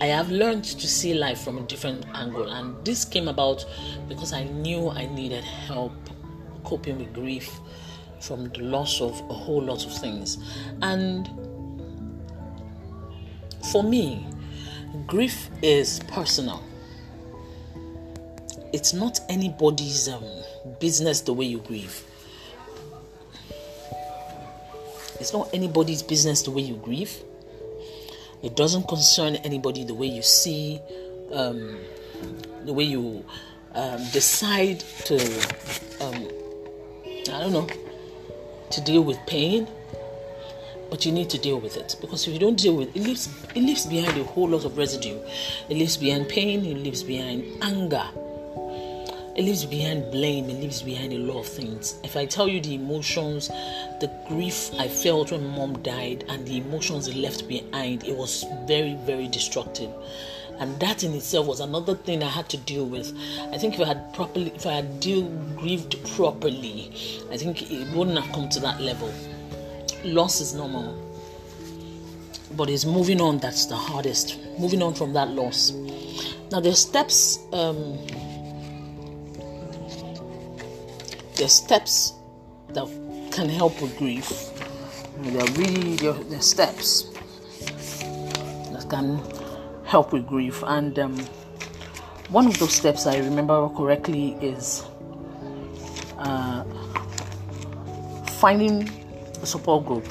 i 0.00 0.06
have 0.06 0.30
learned 0.30 0.62
to 0.62 0.86
see 0.86 1.12
life 1.12 1.40
from 1.40 1.58
a 1.58 1.62
different 1.62 2.06
angle 2.14 2.48
and 2.48 2.84
this 2.84 3.04
came 3.04 3.26
about 3.26 3.64
because 4.08 4.32
i 4.32 4.44
knew 4.44 4.90
i 4.90 5.06
needed 5.06 5.42
help 5.42 5.92
coping 6.62 6.98
with 6.98 7.12
grief 7.12 7.50
from 8.20 8.48
the 8.50 8.60
loss 8.60 9.00
of 9.00 9.18
a 9.30 9.34
whole 9.34 9.62
lot 9.62 9.84
of 9.84 9.92
things. 9.96 10.38
And 10.82 11.28
for 13.72 13.82
me 13.82 14.26
grief 15.06 15.48
is 15.62 16.00
personal 16.08 16.62
it's 18.72 18.92
not 18.92 19.20
anybody's 19.28 20.08
um, 20.08 20.24
business 20.78 21.22
the 21.22 21.32
way 21.32 21.46
you 21.46 21.58
grieve. 21.58 22.04
It's 25.20 25.32
not 25.32 25.48
anybody's 25.52 26.02
business 26.02 26.42
the 26.42 26.50
way 26.50 26.62
you 26.62 26.76
grieve. 26.76 27.22
It 28.42 28.56
doesn't 28.56 28.86
concern 28.86 29.36
anybody 29.36 29.84
the 29.84 29.94
way 29.94 30.06
you 30.06 30.22
see, 30.22 30.80
um, 31.32 31.78
the 32.64 32.72
way 32.72 32.84
you 32.84 33.24
um, 33.74 33.98
decide 34.12 34.80
to, 35.06 35.16
um, 36.00 36.28
I 37.32 37.40
don't 37.40 37.52
know, 37.52 37.66
to 38.70 38.80
deal 38.82 39.02
with 39.02 39.18
pain. 39.26 39.66
But 40.90 41.04
you 41.04 41.12
need 41.12 41.28
to 41.30 41.38
deal 41.38 41.60
with 41.60 41.76
it 41.76 41.96
because 42.00 42.26
if 42.26 42.32
you 42.32 42.38
don't 42.38 42.58
deal 42.58 42.76
with 42.76 42.88
it, 42.88 42.96
it 42.96 43.02
leaves 43.02 43.28
it 43.54 43.60
leaves 43.60 43.86
behind 43.86 44.18
a 44.18 44.24
whole 44.24 44.48
lot 44.48 44.64
of 44.64 44.78
residue. 44.78 45.18
It 45.68 45.74
leaves 45.74 45.96
behind 45.96 46.28
pain. 46.28 46.64
It 46.64 46.78
leaves 46.78 47.02
behind 47.02 47.44
anger 47.62 48.08
it 49.38 49.44
leaves 49.44 49.64
behind 49.64 50.10
blame, 50.10 50.50
it 50.50 50.60
leaves 50.60 50.82
behind 50.82 51.12
a 51.12 51.18
lot 51.18 51.38
of 51.38 51.46
things. 51.46 51.94
If 52.02 52.16
I 52.16 52.26
tell 52.26 52.48
you 52.48 52.60
the 52.60 52.74
emotions, 52.74 53.46
the 54.00 54.10
grief 54.26 54.74
I 54.80 54.88
felt 54.88 55.30
when 55.30 55.46
mom 55.46 55.80
died, 55.80 56.24
and 56.28 56.44
the 56.44 56.56
emotions 56.56 57.06
it 57.06 57.14
left 57.14 57.46
behind, 57.46 58.02
it 58.02 58.16
was 58.16 58.44
very, 58.66 58.94
very 59.06 59.28
destructive. 59.28 59.92
And 60.58 60.80
that 60.80 61.04
in 61.04 61.14
itself 61.14 61.46
was 61.46 61.60
another 61.60 61.94
thing 61.94 62.20
I 62.24 62.28
had 62.28 62.48
to 62.48 62.56
deal 62.56 62.84
with. 62.84 63.16
I 63.52 63.58
think 63.58 63.74
if 63.74 63.80
I 63.80 63.84
had 63.84 64.12
properly, 64.12 64.50
if 64.56 64.66
I 64.66 64.72
had 64.72 64.98
deal 64.98 65.28
grieved 65.54 66.04
properly, 66.16 66.90
I 67.30 67.36
think 67.36 67.70
it 67.70 67.94
wouldn't 67.94 68.18
have 68.18 68.34
come 68.34 68.48
to 68.48 68.60
that 68.60 68.80
level. 68.80 69.14
Loss 70.04 70.40
is 70.40 70.54
normal, 70.54 70.94
but 72.56 72.70
it's 72.70 72.84
moving 72.84 73.20
on 73.20 73.38
that's 73.38 73.66
the 73.66 73.76
hardest. 73.76 74.38
Moving 74.58 74.82
on 74.82 74.94
from 74.94 75.12
that 75.12 75.28
loss. 75.28 75.72
Now 76.50 76.60
there's 76.60 76.78
steps. 76.78 77.40
Um, 77.52 77.98
the 81.36 81.48
steps 81.48 82.14
that 82.70 82.86
can 83.30 83.48
help 83.48 83.80
with 83.80 83.96
grief. 83.96 84.50
There 85.18 85.40
are 85.40 85.52
really 85.52 85.96
the 85.96 86.40
steps 86.40 87.10
that 88.72 88.86
can 88.90 89.20
help 89.84 90.12
with 90.12 90.26
grief, 90.26 90.62
and 90.66 90.98
um, 90.98 91.18
one 92.30 92.46
of 92.46 92.58
those 92.58 92.72
steps 92.72 93.06
I 93.06 93.18
remember 93.18 93.68
correctly 93.70 94.36
is 94.42 94.84
uh, 96.18 96.64
finding 98.40 98.90
a 99.42 99.46
support 99.46 99.86
group, 99.86 100.06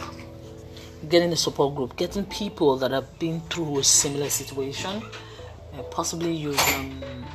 getting 1.09 1.31
a 1.31 1.35
support 1.35 1.75
group, 1.75 1.95
getting 1.95 2.25
people 2.25 2.77
that 2.77 2.91
have 2.91 3.19
been 3.19 3.41
through 3.41 3.79
a 3.79 3.83
similar 3.83 4.29
situation. 4.29 5.01
Uh, 5.73 5.83
possibly 5.83 6.31
you've 6.33 6.59
um, 6.75 7.25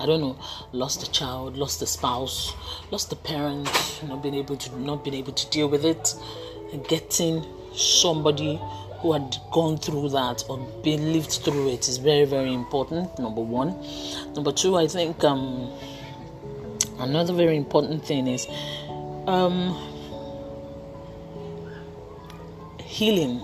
I 0.00 0.06
don't 0.06 0.22
know, 0.22 0.38
lost 0.72 1.06
a 1.06 1.10
child, 1.10 1.58
lost 1.58 1.82
a 1.82 1.86
spouse, 1.86 2.54
lost 2.90 3.12
a 3.12 3.16
parent, 3.16 3.68
not 4.08 4.22
being 4.22 4.34
able 4.34 4.56
to 4.56 4.80
not 4.80 5.04
being 5.04 5.16
able 5.16 5.32
to 5.32 5.50
deal 5.50 5.68
with 5.68 5.84
it, 5.84 6.14
and 6.72 6.86
getting 6.88 7.44
somebody 7.74 8.58
who 9.00 9.12
had 9.12 9.36
gone 9.52 9.76
through 9.76 10.08
that 10.10 10.42
or 10.48 10.58
been 10.82 11.12
lived 11.12 11.32
through 11.32 11.68
it 11.68 11.86
is 11.86 11.98
very 11.98 12.24
very 12.24 12.52
important. 12.54 13.18
Number 13.18 13.42
one, 13.42 13.76
number 14.34 14.52
two, 14.52 14.76
I 14.76 14.86
think 14.86 15.22
um, 15.22 15.70
another 16.98 17.34
very 17.34 17.56
important 17.56 18.02
thing 18.02 18.26
is 18.26 18.46
um, 19.26 19.76
healing. 22.90 23.40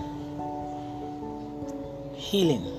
Healing 2.15 2.77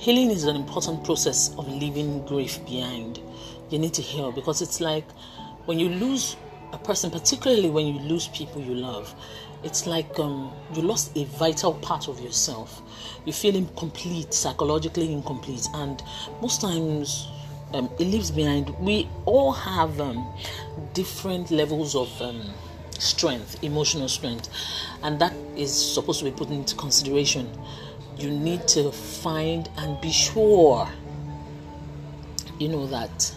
healing 0.00 0.30
is 0.30 0.44
an 0.44 0.56
important 0.56 1.04
process 1.04 1.54
of 1.58 1.68
leaving 1.68 2.24
grief 2.24 2.58
behind. 2.64 3.20
You 3.68 3.78
need 3.78 3.92
to 3.94 4.02
heal 4.02 4.32
because 4.32 4.62
it's 4.62 4.80
like 4.80 5.04
when 5.66 5.78
you 5.78 5.90
lose 5.90 6.36
a 6.72 6.78
person, 6.78 7.10
particularly 7.10 7.68
when 7.68 7.86
you 7.86 8.00
lose 8.00 8.28
people 8.28 8.62
you 8.62 8.74
love, 8.74 9.14
it's 9.62 9.86
like 9.86 10.18
um, 10.18 10.52
you 10.74 10.80
lost 10.80 11.14
a 11.18 11.24
vital 11.24 11.74
part 11.74 12.08
of 12.08 12.18
yourself. 12.20 12.80
You 13.26 13.34
feel 13.34 13.54
incomplete, 13.54 14.32
psychologically 14.32 15.12
incomplete, 15.12 15.66
and 15.74 16.02
most 16.40 16.62
times 16.62 17.28
um, 17.74 17.90
it 17.98 18.04
leaves 18.04 18.30
behind. 18.30 18.70
We 18.80 19.06
all 19.26 19.52
have 19.52 20.00
um, 20.00 20.26
different 20.94 21.50
levels 21.50 21.94
of 21.94 22.22
um, 22.22 22.42
strength, 23.00 23.62
emotional 23.62 24.08
strength, 24.08 24.48
and 25.02 25.20
that 25.20 25.34
is 25.56 25.72
supposed 25.72 26.18
to 26.20 26.24
be 26.24 26.30
put 26.30 26.50
into 26.50 26.74
consideration. 26.76 27.48
You 28.16 28.30
need 28.30 28.68
to 28.68 28.92
find 28.92 29.68
and 29.78 30.00
be 30.00 30.12
sure 30.12 30.88
you 32.58 32.68
know 32.68 32.86
that 32.86 33.34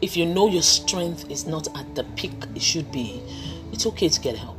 if 0.00 0.16
you 0.16 0.24
know 0.24 0.46
your 0.46 0.62
strength 0.62 1.28
is 1.28 1.46
not 1.46 1.66
at 1.76 1.94
the 1.96 2.04
peak 2.14 2.32
it 2.54 2.62
should 2.62 2.92
be 2.92 3.20
it's 3.72 3.86
okay 3.86 4.08
to 4.08 4.20
get 4.20 4.36
help. 4.36 4.56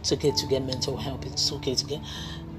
It's 0.00 0.12
okay 0.12 0.30
to 0.30 0.46
get 0.46 0.64
mental 0.64 0.96
help. 0.96 1.26
It's 1.26 1.52
okay 1.52 1.74
to 1.74 1.84
get 1.86 2.00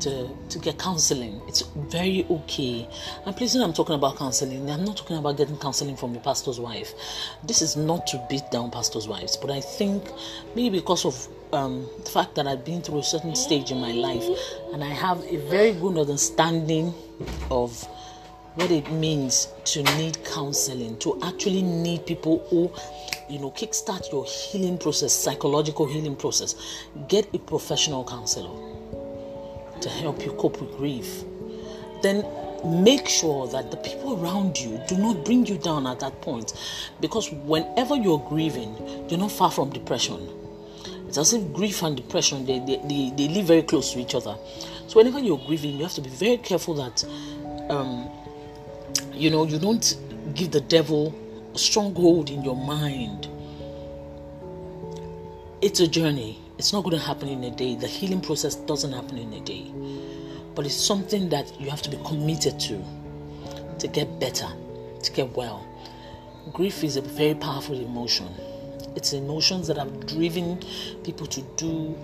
to, 0.02 0.30
to 0.50 0.60
get 0.60 0.78
counseling. 0.78 1.42
It's 1.48 1.62
very 1.62 2.26
okay. 2.30 2.88
And 3.26 3.36
please, 3.36 3.54
when 3.54 3.64
I'm 3.64 3.74
talking 3.74 3.96
about 3.96 4.18
counseling, 4.18 4.70
I'm 4.70 4.84
not 4.84 4.98
talking 4.98 5.18
about 5.18 5.38
getting 5.38 5.58
counseling 5.58 5.96
from 5.96 6.14
your 6.14 6.22
pastor's 6.22 6.60
wife. 6.60 6.94
This 7.44 7.62
is 7.62 7.76
not 7.76 8.08
to 8.08 8.26
beat 8.30 8.50
down 8.52 8.72
pastors' 8.72 9.08
wives, 9.08 9.38
but 9.38 9.52
I 9.52 9.62
think 9.62 10.04
maybe 10.56 10.80
because 10.80 11.06
of 11.06 11.28
um, 11.54 11.88
the 12.04 12.10
fact 12.10 12.36
that 12.36 12.48
I've 12.48 12.66
been 12.66 12.82
through 12.82 13.00
a 13.00 13.04
certain 13.04 13.36
stage 13.36 13.72
in 13.72 13.80
my 13.80 13.92
life 13.92 14.24
and 14.74 14.84
I 14.84 14.90
have 14.90 15.20
a 15.24 15.38
very 15.50 15.74
good 15.74 15.98
understanding 15.98 16.94
of 17.50 17.88
what 18.56 18.70
it 18.70 18.92
means 18.92 19.48
to 19.64 19.84
need 19.98 20.24
counseling, 20.26 20.98
to 21.00 21.20
actually 21.24 21.62
need 21.62 22.06
people 22.06 22.46
who, 22.50 22.72
you 23.34 23.40
know, 23.40 23.52
kickstart 23.52 24.12
your 24.12 24.26
healing 24.26 24.78
process, 24.78 25.14
psychological 25.14 25.86
healing 25.86 26.16
process. 26.16 26.56
Get 27.08 27.34
a 27.34 27.40
professional 27.40 28.04
counselor 28.04 28.50
to 29.82 29.90
help 29.90 30.26
you 30.26 30.32
cope 30.34 30.62
with 30.62 30.76
grief. 30.78 31.24
Then 32.02 32.26
make 32.66 33.08
sure 33.08 33.48
that 33.48 33.72
the 33.72 33.78
people 33.78 34.22
around 34.22 34.60
you 34.60 34.82
do 34.88 34.98
not 34.98 35.26
bring 35.26 35.46
you 35.46 35.58
down 35.58 35.88
at 35.88 36.00
that 36.00 36.22
point 36.22 36.54
because 37.00 37.32
whenever 37.32 37.96
you're 37.96 38.24
grieving, 38.30 38.76
you're 39.10 39.20
not 39.20 39.32
far 39.32 39.52
from 39.52 39.72
depression 39.72 40.30
it's 41.12 41.18
as 41.18 41.34
if 41.34 41.52
grief 41.52 41.84
and 41.84 41.98
depression 41.98 42.46
they, 42.46 42.60
they, 42.60 42.80
they, 42.88 43.12
they 43.18 43.28
live 43.28 43.46
very 43.46 43.64
close 43.64 43.92
to 43.92 44.00
each 44.00 44.16
other. 44.16 44.34
So 44.88 44.96
whenever 44.96 45.20
you're 45.20 45.42
grieving, 45.46 45.76
you 45.76 45.84
have 45.84 45.92
to 45.96 46.02
be 46.02 46.10
very 46.10 46.38
careful 46.38 46.74
that 46.76 47.04
um, 47.70 48.10
you 49.12 49.30
know 49.30 49.46
you 49.46 49.60
don't 49.60 49.98
give 50.34 50.52
the 50.52 50.62
devil 50.62 51.14
a 51.54 51.58
stronghold 51.58 52.30
in 52.30 52.46
your 52.46 52.56
mind. 52.56 53.28
It's 55.62 55.82
a 55.82 55.88
journey. 55.90 56.40
It's 56.62 56.74
not 56.74 56.84
going 56.84 56.96
to 56.96 57.04
happen 57.04 57.28
in 57.28 57.44
a 57.44 57.50
day. 57.50 57.74
The 57.74 57.88
healing 57.88 58.22
process 58.22 58.54
doesn't 58.54 58.94
happen 58.94 59.18
in 59.18 59.34
a 59.34 59.40
day. 59.40 59.74
But 60.54 60.68
it's 60.68 60.76
something 60.76 61.28
that 61.30 61.60
you 61.60 61.72
have 61.72 61.82
to 61.82 61.90
be 61.90 61.98
committed 62.06 62.60
to 62.60 62.80
to 63.80 63.88
get 63.88 64.20
better, 64.20 64.46
to 65.02 65.12
get 65.12 65.36
well. 65.36 65.66
Grief 66.54 66.84
is 66.84 66.98
a 66.98 67.02
very 67.02 67.34
powerful 67.34 67.80
emotion 67.80 68.28
it's 68.96 69.14
emotions 69.14 69.68
that 69.70 69.78
have 69.78 70.06
driven 70.06 70.62
people 71.04 71.26
to 71.26 71.42
do 71.56 71.98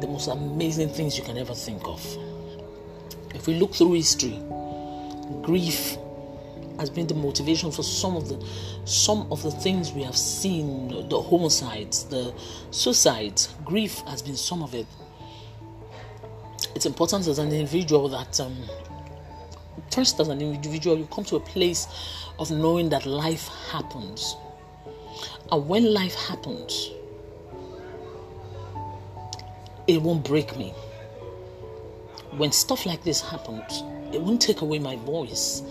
the 0.00 0.08
most 0.08 0.26
amazing 0.26 0.88
things 0.88 1.16
you 1.16 1.22
can 1.22 1.38
ever 1.38 1.54
think 1.54 1.86
of. 1.86 2.04
If 3.32 3.46
we 3.46 3.54
look 3.60 3.74
through 3.74 3.92
history, 3.92 4.42
grief 5.42 5.96
has 6.80 6.90
been 6.90 7.06
the 7.06 7.14
motivation 7.14 7.70
for 7.70 7.84
some 7.84 8.16
of 8.16 8.28
the 8.28 8.44
some 8.84 9.30
of 9.30 9.42
the 9.42 9.50
things 9.50 9.92
we 9.92 10.02
have 10.02 10.16
seen 10.16 10.88
the 11.08 11.20
homicides 11.20 12.04
the 12.04 12.34
suicides 12.72 13.54
grief 13.64 14.00
has 14.08 14.20
been 14.22 14.36
some 14.36 14.62
of 14.62 14.74
it 14.74 14.86
it's 16.74 16.86
important 16.86 17.26
as 17.26 17.38
an 17.38 17.52
individual 17.52 18.08
that 18.08 18.40
um, 18.40 18.56
first 19.90 20.20
as 20.20 20.28
an 20.28 20.40
individual, 20.40 20.98
you 20.98 21.06
come 21.06 21.24
to 21.24 21.36
a 21.36 21.40
place 21.40 21.86
of 22.38 22.50
knowing 22.50 22.88
that 22.90 23.06
life 23.06 23.48
happens. 23.70 24.36
And 25.50 25.68
when 25.68 25.92
life 25.92 26.14
happens, 26.14 26.90
it 29.86 30.00
won't 30.00 30.24
break 30.24 30.56
me. 30.56 30.70
When 32.36 32.52
stuff 32.52 32.86
like 32.86 33.02
this 33.02 33.20
happens, 33.20 33.82
it 34.12 34.20
won't 34.20 34.40
take 34.40 34.60
away 34.60 34.78
my 34.78 34.96
voice. 34.96 35.62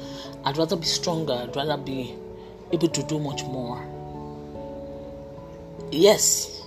I'd 0.45 0.57
rather 0.57 0.75
be 0.75 0.85
stronger, 0.85 1.33
I'd 1.33 1.55
rather 1.55 1.77
be 1.77 2.15
able 2.71 2.87
to 2.87 3.03
do 3.03 3.19
much 3.19 3.43
more. 3.43 3.85
Yes, 5.91 6.61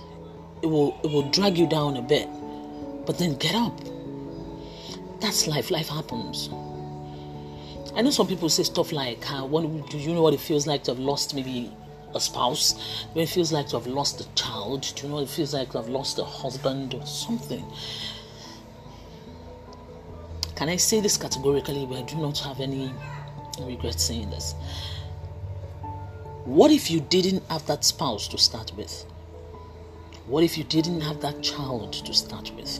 it 0.61 0.67
will 0.67 0.97
it 1.03 1.11
will 1.11 1.29
drag 1.31 1.57
you 1.57 1.67
down 1.67 1.97
a 1.97 2.01
bit, 2.01 2.27
but 3.05 3.17
then 3.17 3.35
get 3.37 3.55
up. 3.55 3.79
That's 5.19 5.47
life. 5.47 5.71
Life 5.71 5.87
happens. 5.87 6.49
I 7.95 8.01
know 8.01 8.09
some 8.09 8.27
people 8.27 8.49
say 8.49 8.63
stuff 8.63 8.91
like, 8.91 9.29
uh, 9.31 9.45
"What 9.45 9.61
do 9.89 9.97
you 9.97 10.13
know 10.13 10.21
what 10.21 10.33
it 10.33 10.39
feels 10.39 10.67
like 10.67 10.83
to 10.85 10.91
have 10.91 10.99
lost 10.99 11.33
maybe 11.33 11.71
a 12.13 12.19
spouse? 12.19 12.75
When 13.13 13.23
it 13.23 13.29
feels 13.29 13.51
like 13.53 13.67
to 13.69 13.77
have 13.77 13.87
lost 13.87 14.19
a 14.19 14.27
child? 14.35 14.81
Do 14.95 15.03
you 15.03 15.09
know 15.09 15.15
what 15.15 15.23
it 15.23 15.29
feels 15.29 15.53
like 15.53 15.71
to 15.71 15.77
have 15.77 15.89
lost 15.89 16.19
a 16.19 16.25
husband 16.25 16.93
or 16.93 17.05
something?" 17.05 17.63
Can 20.55 20.69
I 20.69 20.75
say 20.77 20.99
this 21.01 21.17
categorically? 21.17 21.85
But 21.85 21.97
I 21.97 22.01
do 22.03 22.17
not 22.17 22.37
have 22.39 22.59
any 22.59 22.93
regret 23.61 23.99
saying 23.99 24.29
this. 24.29 24.53
What 26.45 26.71
if 26.71 26.91
you 26.91 26.99
didn't 26.99 27.43
have 27.49 27.65
that 27.67 27.83
spouse 27.83 28.27
to 28.29 28.37
start 28.37 28.71
with? 28.75 29.05
What 30.27 30.43
if 30.43 30.57
you 30.57 30.63
didn't 30.63 31.01
have 31.01 31.21
that 31.21 31.41
child 31.41 31.93
to 31.93 32.13
start 32.13 32.51
with? 32.55 32.79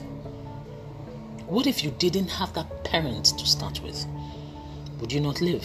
What 1.46 1.66
if 1.66 1.84
you 1.84 1.90
didn't 1.92 2.28
have 2.28 2.52
that 2.54 2.84
parent 2.84 3.26
to 3.38 3.46
start 3.46 3.82
with? 3.82 4.06
would 5.04 5.12
you 5.12 5.20
not 5.20 5.42
live? 5.42 5.62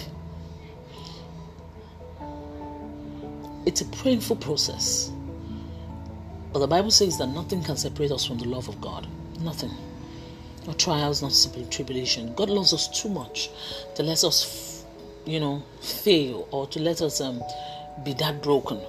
It's 3.66 3.80
a 3.80 3.86
painful 3.86 4.36
process. 4.36 5.12
But 6.51 6.60
the 6.60 6.68
Bible 6.68 6.92
says 6.92 7.18
that 7.20 7.28
nothing 7.28 7.63
can 7.63 7.78
separate 7.78 8.12
us 8.12 8.25
from 8.25 8.38
the 8.38 8.50
love 8.50 8.68
of 8.68 8.82
God. 8.82 9.08
Nothing. 9.39 9.72
No 10.68 10.74
trials, 10.74 11.22
not 11.22 11.32
simply 11.32 11.66
tribulation. 11.66 12.34
God 12.36 12.50
loves 12.50 12.74
us 12.74 12.88
too 12.88 13.10
much 13.10 13.50
to 13.96 14.04
let 14.04 14.24
us, 14.24 14.86
you 15.25 15.39
know, 15.39 15.63
fail 15.82 16.48
or 16.51 16.68
to 16.68 16.80
let 16.80 17.01
us 17.01 17.22
um, 17.22 17.42
be 18.04 18.13
that 18.13 18.44
broken. 18.44 18.80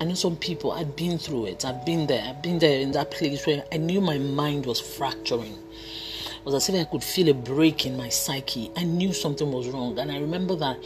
I 0.00 0.04
know 0.04 0.14
some 0.14 0.36
people, 0.36 0.72
I've 0.72 0.96
been 0.96 1.18
through 1.18 1.46
it. 1.46 1.64
I've 1.64 1.86
been 1.86 2.06
there. 2.06 2.24
I've 2.26 2.42
been 2.42 2.58
there 2.58 2.80
in 2.80 2.92
that 2.92 3.10
place 3.10 3.46
where 3.46 3.64
I 3.72 3.76
knew 3.76 4.00
my 4.00 4.18
mind 4.18 4.66
was 4.66 4.80
fracturing 4.80 5.56
was 6.44 6.54
as 6.54 6.68
if 6.68 6.74
I 6.74 6.84
could 6.84 7.02
feel 7.02 7.28
a 7.30 7.34
break 7.34 7.86
in 7.86 7.96
my 7.96 8.08
psyche. 8.08 8.70
I 8.76 8.84
knew 8.84 9.12
something 9.12 9.50
was 9.50 9.68
wrong. 9.68 9.98
And 9.98 10.12
I 10.12 10.18
remember 10.18 10.54
that 10.56 10.76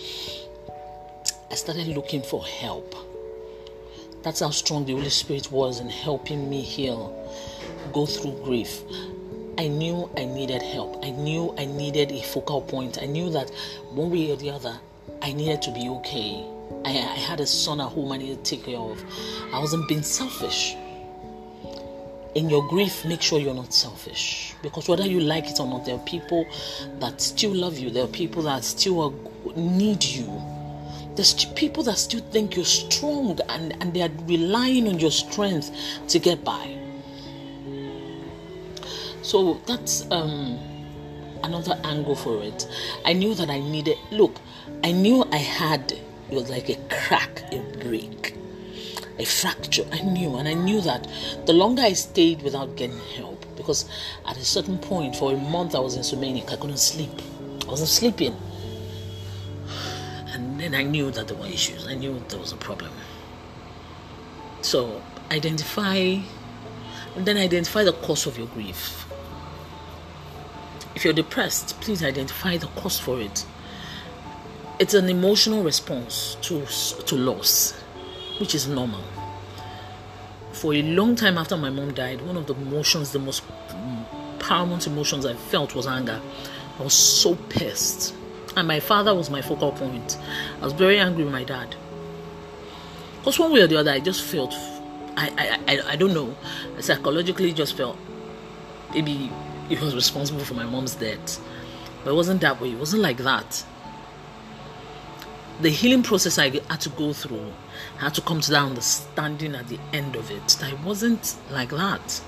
I 1.51 1.55
started 1.55 1.89
looking 1.89 2.23
for 2.23 2.45
help. 2.45 2.95
That's 4.23 4.41
how 4.41 4.51
strong 4.51 4.85
the 4.85 4.93
Holy 4.93 5.11
Spirit 5.11 5.51
was 5.51 5.81
in 5.81 5.89
helping 5.89 6.49
me 6.49 6.61
heal, 6.63 7.15
go 7.93 8.07
through 8.07 8.41
grief. 8.45 8.83
I 9.59 9.67
knew 9.67 10.09
I 10.17 10.25
needed 10.25 10.63
help. 10.63 11.05
I 11.05 11.11
knew 11.11 11.55
I 11.59 11.65
needed 11.65 12.13
a 12.13 12.23
focal 12.23 12.63
point. 12.63 12.99
I 13.03 13.07
knew 13.07 13.31
that 13.31 13.51
one 13.91 14.11
way 14.11 14.31
or 14.31 14.37
the 14.37 14.51
other, 14.51 14.79
I 15.21 15.33
needed 15.33 15.63
to 15.63 15.73
be 15.73 15.89
okay. 15.89 16.45
I, 16.85 16.91
I 16.91 17.19
had 17.19 17.41
a 17.41 17.47
son 17.47 17.81
at 17.81 17.89
home 17.89 18.13
I 18.13 18.19
needed 18.19 18.45
to 18.45 18.57
take 18.57 18.67
care 18.67 18.79
of. 18.79 19.03
I 19.53 19.59
wasn't 19.59 19.89
being 19.89 20.03
selfish 20.03 20.77
in 22.35 22.49
your 22.49 22.67
grief, 22.69 23.05
make 23.05 23.21
sure 23.21 23.41
you're 23.41 23.55
not 23.55 23.73
selfish. 23.73 24.55
Because 24.63 24.89
whether 24.89 25.07
you 25.07 25.21
like 25.21 25.49
it 25.49 25.59
or 25.59 25.67
not, 25.67 25.85
there 25.85 25.97
are 25.97 26.05
people 26.05 26.47
that 27.01 27.21
still 27.21 27.55
love 27.55 27.79
you, 27.79 27.91
there 27.91 28.05
are 28.05 28.15
people 28.23 28.43
that 28.43 28.65
still 28.65 29.13
need 29.57 30.05
you. 30.05 30.41
There's 31.17 31.47
people 31.57 31.83
that 31.85 31.99
still 31.99 32.21
think 32.31 32.55
you're 32.55 32.65
strong 32.65 33.41
and, 33.49 33.77
and 33.83 33.93
they 33.93 34.03
are 34.03 34.11
relying 34.27 34.87
on 34.87 35.01
your 35.01 35.11
strength 35.11 35.73
to 36.09 36.19
get 36.21 36.45
by. 36.45 36.79
So 39.29 39.61
that's 39.67 40.11
um, 40.11 40.59
another 41.45 41.79
angle 41.85 42.17
for 42.17 42.43
it. 42.43 42.67
I 43.05 43.13
knew 43.13 43.35
that 43.35 43.51
I 43.51 43.61
needed, 43.61 43.99
look, 44.11 44.41
I 44.83 44.91
knew 44.91 45.23
I 45.31 45.37
had, 45.37 45.93
it 45.93 46.01
was 46.31 46.49
like 46.49 46.71
a 46.71 46.77
crack, 46.89 47.45
a 47.53 47.59
break 47.79 48.35
a 49.19 49.25
fracture. 49.27 49.85
I 49.93 50.01
knew, 50.01 50.37
and 50.37 50.49
I 50.49 50.55
knew 50.55 50.81
that 50.81 51.07
the 51.45 51.53
longer 51.53 51.83
I 51.83 51.93
stayed 51.93 52.41
without 52.41 52.75
getting 52.77 52.99
help, 53.17 53.45
because 53.55 53.85
at 54.27 54.39
a 54.39 54.45
certain 54.45 54.79
point, 54.79 55.15
for 55.15 55.35
a 55.35 55.37
month, 55.37 55.75
I 55.75 55.81
was 55.81 55.95
in 55.95 56.01
insomniac. 56.01 56.51
I 56.51 56.57
couldn't 56.57 56.79
sleep. 56.79 57.11
I 57.67 57.71
wasn't 57.71 57.91
sleeping. 57.91 58.35
And 60.29 60.59
then 60.59 60.75
I 60.75 60.85
knew 60.85 61.11
that 61.11 61.29
there 61.29 61.37
were 61.37 61.49
issues. 61.49 61.87
I 61.87 61.95
knew 61.97 62.23
there 62.29 62.39
was 62.39 62.53
a 62.53 62.57
problem. 62.57 62.93
So 64.63 65.03
identify, 65.31 66.21
and 67.15 67.27
then 67.27 67.37
identify 67.37 67.85
the 67.85 67.93
cause 67.93 68.27
of 68.27 68.39
your 68.39 68.47
grief. 68.47 69.05
If 70.99 71.05
you're 71.05 71.15
depressed, 71.15 71.81
please 71.81 72.03
identify 72.03 72.57
the 72.57 72.67
cause 72.67 72.99
for 72.99 73.21
it. 73.21 73.47
It's 74.81 74.95
an 74.95 75.09
emotional 75.09 75.63
response 75.63 76.37
to 76.43 76.67
to 77.07 77.15
loss 77.15 77.81
which 78.41 78.53
is 78.53 78.67
normal. 78.67 79.05
For 80.51 80.75
a 80.75 80.83
long 80.83 81.15
time 81.15 81.39
after 81.39 81.57
my 81.57 81.71
mom 81.71 81.95
died, 81.95 82.21
one 82.23 82.37
of 82.37 82.49
the 82.49 82.55
emotions, 82.55 83.13
the 83.13 83.21
most 83.21 83.45
paramount 84.41 84.89
emotions 84.89 85.25
I 85.25 85.35
felt 85.35 85.77
was 85.77 85.87
anger. 85.87 86.21
I 86.81 86.83
was 86.83 86.95
so 86.95 87.37
pissed. 87.49 88.13
And 88.57 88.67
my 88.67 88.81
father 88.81 89.15
was 89.15 89.31
my 89.31 89.41
focal 89.41 89.71
point. 89.71 90.19
I 90.61 90.65
was 90.65 90.73
very 90.73 90.99
angry 90.99 91.23
with 91.23 91.33
my 91.33 91.45
dad. 91.45 91.77
Because 93.19 93.39
one 93.39 93.53
way 93.53 93.61
or 93.61 93.69
the 93.69 93.77
other, 93.77 93.93
I 93.93 94.01
just 94.01 94.23
felt, 94.23 94.53
I, 95.17 95.31
I, 95.39 95.75
I, 95.75 95.93
I 95.93 95.97
don't 95.97 96.13
know, 96.13 96.35
psychologically 96.81 97.53
just 97.53 97.77
felt 97.77 97.97
maybe 98.93 99.31
he 99.69 99.77
was 99.77 99.95
responsible 99.95 100.45
for 100.45 100.55
my 100.55 100.65
mom's 100.65 100.95
death. 100.95 101.41
But 102.05 102.13
it 102.13 102.15
wasn't 102.15 102.41
that 102.41 102.61
way. 102.61 102.73
It 102.73 102.79
wasn't 102.79 103.03
like 103.03 103.19
that 103.19 103.65
the 105.61 105.71
healing 105.71 106.05
process 106.05 106.39
I 106.39 106.51
had 106.51 106.81
to 106.83 106.89
go 106.91 107.13
through, 107.13 107.53
I 107.99 108.05
had 108.05 108.15
to 108.15 108.21
come 108.21 108.41
to 108.41 108.51
that 108.53 108.63
understanding 108.63 109.57
at 109.57 109.69
the 109.69 109.79
end 109.93 110.15
of 110.15 110.31
it 110.31 110.47
that 110.61 110.73
it 110.73 110.81
wasn't 110.81 111.37
like 111.51 111.71
that. 111.71 112.21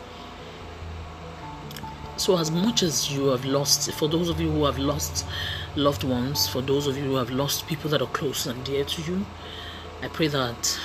So, 2.17 2.37
as 2.37 2.51
much 2.51 2.83
as 2.83 3.11
you 3.11 3.27
have 3.27 3.45
lost, 3.45 3.91
for 3.93 4.09
those 4.09 4.29
of 4.29 4.41
you 4.41 4.51
who 4.51 4.65
have 4.65 4.79
lost 4.79 5.25
loved 5.77 6.05
ones, 6.05 6.49
for 6.49 6.61
those 6.61 6.87
of 6.87 6.97
you 6.97 7.05
who 7.05 7.15
have 7.15 7.31
lost 7.31 7.67
people 7.67 7.89
that 7.91 8.03
are 8.03 8.09
close 8.09 8.47
and 8.47 8.63
dear 8.65 8.85
to 8.85 9.03
you, 9.03 9.25
I 10.03 10.09
pray 10.09 10.27
that 10.27 10.81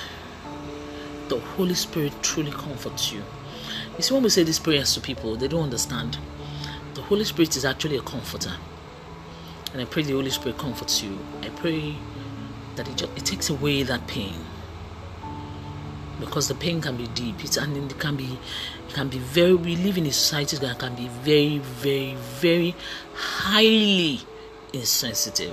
the 1.28 1.40
Holy 1.40 1.74
Spirit 1.74 2.12
truly 2.22 2.52
comforts 2.52 3.12
you. 3.12 3.22
You 3.96 4.02
see, 4.02 4.14
when 4.14 4.22
we 4.22 4.30
say 4.30 4.44
these 4.44 4.60
prayers 4.60 4.94
to 4.94 5.00
people, 5.00 5.34
they 5.36 5.48
don't 5.48 5.64
understand. 5.64 6.16
The 6.96 7.02
Holy 7.02 7.24
Spirit 7.24 7.54
is 7.58 7.66
actually 7.66 7.98
a 7.98 8.00
comforter. 8.00 8.56
And 9.74 9.82
I 9.82 9.84
pray 9.84 10.02
the 10.02 10.14
Holy 10.14 10.30
Spirit 10.30 10.56
comforts 10.56 11.02
you. 11.02 11.18
I 11.42 11.50
pray 11.50 11.94
that 12.74 12.88
it, 12.88 12.96
just, 12.96 13.12
it 13.18 13.26
takes 13.26 13.50
away 13.50 13.82
that 13.82 14.06
pain. 14.06 14.32
Because 16.18 16.48
the 16.48 16.54
pain 16.54 16.80
can 16.80 16.96
be 16.96 17.06
deep. 17.08 17.44
It's 17.44 17.58
and 17.58 17.76
it 17.76 17.98
can 17.98 18.16
be 18.16 18.38
it 18.88 18.94
can 18.94 19.08
be 19.08 19.18
very 19.18 19.52
we 19.52 19.76
live 19.76 19.98
in 19.98 20.06
a 20.06 20.10
society 20.10 20.56
that 20.56 20.78
can 20.78 20.94
be 20.94 21.08
very 21.08 21.58
very 21.58 22.14
very 22.14 22.74
highly 23.12 24.20
insensitive. 24.72 25.52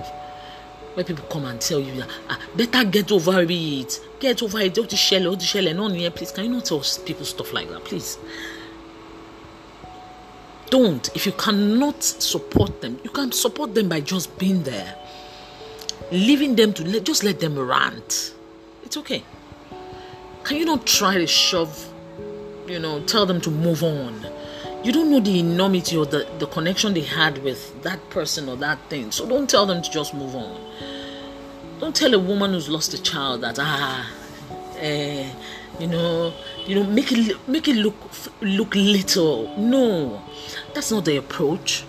Where 0.94 1.04
people 1.04 1.26
come 1.26 1.44
and 1.44 1.60
tell 1.60 1.78
you 1.78 1.94
that 1.96 2.08
ah, 2.30 2.40
better 2.56 2.84
get 2.84 3.12
over 3.12 3.44
it. 3.46 4.00
Get 4.18 4.42
over 4.42 4.60
it. 4.60 4.72
Don't 4.72 4.90
shell 4.90 5.24
don't 5.24 5.42
shell 5.42 5.66
and 5.68 5.78
on 5.78 5.92
here 5.92 6.10
please 6.10 6.32
can 6.32 6.44
you 6.44 6.50
not 6.52 6.64
tell 6.64 6.82
people 7.04 7.26
stuff 7.26 7.52
like 7.52 7.68
that? 7.68 7.84
Please 7.84 8.16
don't 10.76 11.04
if 11.16 11.22
you 11.26 11.34
cannot 11.46 11.98
support 12.32 12.72
them 12.82 12.98
you 13.04 13.10
can 13.18 13.30
support 13.44 13.74
them 13.76 13.86
by 13.88 14.00
just 14.00 14.26
being 14.38 14.62
there 14.62 14.92
leaving 16.10 16.56
them 16.56 16.72
to 16.72 17.00
just 17.00 17.24
let 17.24 17.40
them 17.40 17.58
rant. 17.58 18.34
It's 18.84 18.96
okay. 18.98 19.22
Can 20.44 20.58
you 20.58 20.64
not 20.64 20.86
try 20.86 21.14
to 21.18 21.26
shove, 21.26 21.92
you 22.66 22.78
know, 22.78 23.02
tell 23.04 23.26
them 23.26 23.40
to 23.42 23.50
move 23.50 23.82
on? 23.82 24.26
You 24.84 24.92
don't 24.92 25.10
know 25.10 25.20
the 25.20 25.40
enormity 25.40 25.96
or 25.96 26.04
the, 26.04 26.28
the 26.38 26.46
connection 26.46 26.92
they 26.92 27.00
had 27.00 27.42
with 27.42 27.82
that 27.82 28.10
person 28.10 28.48
or 28.48 28.56
that 28.56 28.78
thing. 28.90 29.10
So 29.10 29.26
don't 29.26 29.48
tell 29.48 29.64
them 29.64 29.82
to 29.82 29.90
just 29.90 30.12
move 30.12 30.34
on. 30.34 30.60
Don't 31.80 31.96
tell 31.96 32.12
a 32.12 32.18
woman 32.18 32.52
who's 32.52 32.68
lost 32.68 32.92
a 32.94 33.02
child 33.02 33.40
that 33.40 33.58
ah, 33.58 34.10
eh, 34.76 35.28
you 35.80 35.86
know, 35.86 36.32
you 36.66 36.74
know, 36.76 36.84
make 36.84 37.10
it 37.10 37.48
make 37.48 37.66
it 37.66 37.76
look 37.76 37.96
look 38.42 38.74
little. 38.74 39.58
No, 39.58 40.22
that's 40.74 40.90
not 40.90 41.04
the 41.04 41.16
approach. 41.16 41.84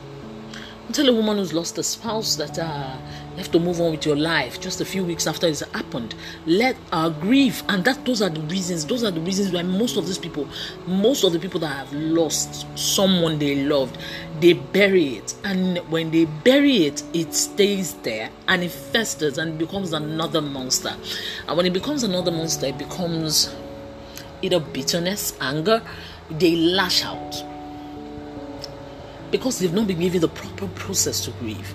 Tell 0.93 1.10
a 1.10 1.13
woman 1.13 1.38
who's 1.38 1.52
lost 1.52 1.78
a 1.80 1.84
spouse 1.84 2.36
that 2.36 2.60
ah, 2.62 2.98
You 3.32 3.38
have 3.38 3.52
to 3.52 3.60
move 3.60 3.82
on 3.82 3.91
with 3.91 4.06
your 4.06 4.15
life 4.15 4.62
just 4.62 4.80
a 4.80 4.86
few 4.86 5.04
weeks 5.04 5.26
after 5.28 5.48
it's 5.48 5.60
happened. 5.71 6.13
Let 6.45 6.78
our 6.93 7.10
grief, 7.10 7.63
and 7.67 7.84
that 7.84 8.06
those 8.06 8.21
are 8.21 8.30
the 8.30 8.39
reasons, 8.41 8.86
those 8.86 9.04
are 9.04 9.12
the 9.12 9.19
reasons 9.19 9.52
why 9.52 9.63
most 9.63 9.98
of 9.98 10.06
these 10.06 10.19
people, 10.19 10.48
most 10.86 11.24
of 11.24 11.34
the 11.34 11.39
people 11.39 11.60
that 11.62 11.76
have 11.76 11.91
lost 11.91 12.65
someone 12.78 13.39
they 13.39 13.65
loved, 13.65 13.98
they 14.39 14.54
bury 14.54 15.15
it. 15.15 15.36
And 15.43 15.80
when 15.89 16.12
they 16.12 16.26
bury 16.26 16.86
it, 16.86 17.04
it 17.13 17.34
stays 17.34 17.95
there 17.95 18.30
and 18.48 18.63
it 18.63 18.71
festers 18.71 19.38
and 19.39 19.58
becomes 19.58 19.91
another 19.91 20.41
monster. 20.41 20.95
And 21.48 21.58
when 21.58 21.65
it 21.65 21.74
becomes 21.74 22.04
another 22.04 22.32
monster, 22.32 22.67
it 22.67 22.78
becomes 22.78 23.54
either 24.43 24.60
bitterness, 24.60 25.36
anger, 25.41 25.82
they 26.30 26.56
lash 26.56 27.04
out 27.04 27.43
because 29.32 29.60
they've 29.60 29.74
not 29.74 29.88
been 29.88 30.00
given 30.00 30.22
the 30.22 30.28
proper 30.28 30.68
process 30.68 31.26
to 31.26 31.32
grieve. 31.32 31.74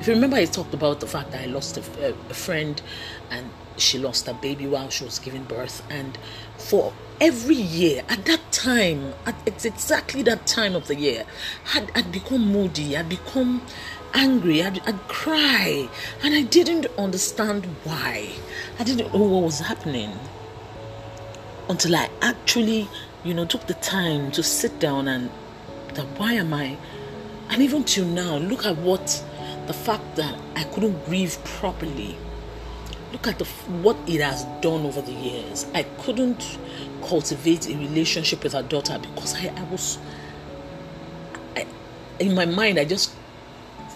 If 0.00 0.06
you 0.06 0.14
remember, 0.14 0.36
I 0.36 0.44
talked 0.44 0.74
about 0.74 1.00
the 1.00 1.06
fact 1.06 1.32
that 1.32 1.42
I 1.42 1.46
lost 1.46 1.76
a, 1.76 1.80
a, 2.08 2.34
friend 2.34 2.80
and 3.30 3.50
she 3.76 3.98
lost 3.98 4.26
her 4.26 4.34
baby 4.34 4.66
while 4.66 4.90
she 4.90 5.04
was 5.04 5.18
giving 5.18 5.42
birth. 5.42 5.82
And 5.90 6.16
for 6.56 6.92
every 7.20 7.56
year, 7.56 8.04
at 8.08 8.24
that 8.26 8.40
time, 8.52 9.14
at, 9.26 9.34
it's 9.44 9.64
exactly 9.64 10.22
that 10.22 10.46
time 10.46 10.76
of 10.76 10.86
the 10.86 10.94
year, 10.94 11.24
I'd, 11.74 12.12
become 12.12 12.52
moody, 12.52 12.96
I'd 12.96 13.08
become 13.08 13.62
angry, 14.14 14.62
I'd, 14.62 14.80
I'd 14.86 15.08
cry. 15.08 15.88
And 16.22 16.34
I 16.34 16.42
didn't 16.42 16.86
understand 16.96 17.66
why. 17.82 18.30
I 18.78 18.84
didn't 18.84 19.12
know 19.12 19.24
what 19.24 19.42
was 19.42 19.60
happening 19.60 20.12
until 21.68 21.96
I 21.96 22.08
actually, 22.22 22.88
you 23.24 23.34
know, 23.34 23.44
took 23.44 23.66
the 23.66 23.74
time 23.74 24.30
to 24.32 24.44
sit 24.44 24.78
down 24.78 25.08
and 25.08 25.30
that 25.98 26.06
why 26.18 26.34
am 26.34 26.54
I? 26.54 26.76
And 27.50 27.60
even 27.60 27.82
till 27.82 28.06
now, 28.06 28.36
look 28.36 28.64
at 28.64 28.76
what 28.78 29.24
the 29.66 29.72
fact 29.72 30.16
that 30.16 30.38
I 30.54 30.62
couldn't 30.64 31.04
grieve 31.04 31.36
properly. 31.44 32.16
Look 33.12 33.26
at 33.26 33.38
the 33.38 33.44
what 33.82 33.96
it 34.06 34.20
has 34.20 34.44
done 34.60 34.86
over 34.86 35.00
the 35.00 35.12
years. 35.12 35.66
I 35.74 35.82
couldn't 35.82 36.58
cultivate 37.02 37.68
a 37.68 37.76
relationship 37.76 38.44
with 38.44 38.52
her 38.52 38.62
daughter 38.62 38.98
because 38.98 39.34
I, 39.34 39.52
I 39.56 39.62
was 39.64 39.98
I, 41.56 41.66
in 42.20 42.34
my 42.34 42.44
mind 42.44 42.78
I 42.78 42.84
just 42.84 43.14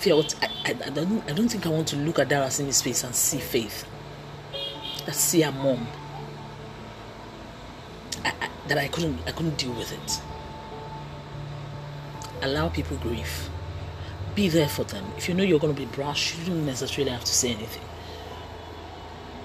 felt 0.00 0.34
I, 0.42 0.48
I, 0.64 0.76
I, 0.86 0.90
don't 0.90 1.30
I 1.30 1.32
don't 1.34 1.48
think 1.48 1.66
I 1.66 1.68
want 1.68 1.88
to 1.88 1.96
look 1.96 2.18
at 2.18 2.28
Dara 2.28 2.50
in 2.58 2.66
his 2.66 2.82
face 2.82 3.04
and 3.04 3.14
see 3.14 3.38
faith. 3.38 3.86
That 5.06 5.14
see 5.14 5.42
her 5.42 5.52
mom. 5.52 5.86
I, 8.24 8.32
I, 8.40 8.48
that 8.68 8.78
I 8.78 8.88
couldn't 8.88 9.20
I 9.26 9.30
couldn't 9.30 9.56
deal 9.56 9.74
with 9.74 9.92
it. 9.92 10.31
Allow 12.42 12.68
people 12.68 12.96
grieve 12.98 13.48
be 14.34 14.48
there 14.48 14.68
for 14.68 14.84
them. 14.84 15.04
If 15.16 15.28
you 15.28 15.34
know 15.34 15.42
you're 15.42 15.58
going 15.58 15.74
to 15.74 15.80
be 15.80 15.86
brash, 15.86 16.36
you 16.38 16.46
don't 16.46 16.64
necessarily 16.64 17.10
have 17.10 17.24
to 17.24 17.32
say 17.32 17.52
anything. 17.52 17.82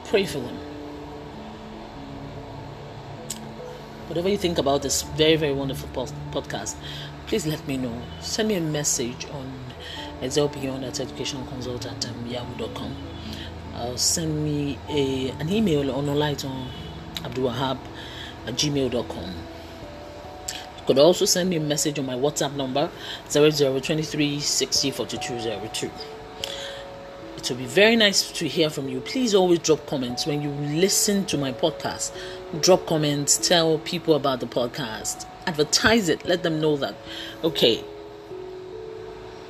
Pray 0.06 0.26
for 0.26 0.40
them. 0.40 0.58
Whatever 4.08 4.30
you 4.30 4.38
think 4.38 4.58
about 4.58 4.84
this 4.84 5.02
very, 5.02 5.36
very 5.36 5.54
wonderful 5.54 5.90
podcast, 6.32 6.76
please 7.26 7.46
let 7.46 7.66
me 7.68 7.76
know. 7.76 8.02
Send 8.22 8.48
me 8.48 8.56
a 8.56 8.62
message 8.62 9.28
on 9.32 9.52
Excel 10.22 10.48
Beyond 10.48 10.86
at 10.86 10.94
educationconsult 10.94 11.86
at 11.92 12.08
um, 12.08 12.26
yahoo.com. 12.26 12.96
Uh, 13.76 13.96
send 13.98 14.44
me 14.46 14.80
a, 14.88 15.30
an 15.40 15.50
email 15.52 15.92
on 15.92 16.08
light 16.08 16.46
on 16.46 16.70
abdulwahab 17.18 17.78
at 18.48 18.54
gmail.com 18.54 19.34
could 20.88 20.98
also 20.98 21.26
send 21.26 21.50
me 21.50 21.58
a 21.58 21.60
message 21.60 22.00
on 22.00 22.06
my 22.06 22.16
WhatsApp 22.16 22.56
number 22.56 22.90
0023 23.30 24.38
It 27.38 27.50
would 27.50 27.60
be 27.60 27.66
very 27.66 27.96
nice 27.96 28.32
to 28.32 28.48
hear 28.48 28.70
from 28.70 28.88
you. 28.88 29.02
Please 29.02 29.36
always 29.36 29.60
drop 29.60 29.86
comments 29.86 30.26
when 30.26 30.42
you 30.42 30.50
listen 30.50 31.26
to 31.26 31.38
my 31.38 31.52
podcast. 31.52 32.12
Drop 32.62 32.88
comments, 32.88 33.38
tell 33.38 33.78
people 33.80 34.16
about 34.16 34.40
the 34.40 34.48
podcast, 34.48 35.28
advertise 35.46 36.10
it, 36.10 36.26
let 36.26 36.42
them 36.42 36.60
know 36.62 36.78
that, 36.78 36.96
okay, 37.44 37.84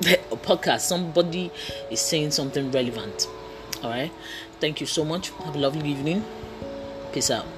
a 0.00 0.36
podcast, 0.36 0.80
somebody 0.80 1.50
is 1.90 2.00
saying 2.00 2.32
something 2.32 2.70
relevant. 2.72 3.28
All 3.82 3.90
right. 3.90 4.12
Thank 4.60 4.80
you 4.80 4.86
so 4.86 5.04
much. 5.04 5.30
Have 5.30 5.54
a 5.54 5.58
lovely 5.58 5.88
evening. 5.88 6.24
Peace 7.12 7.30
out. 7.30 7.57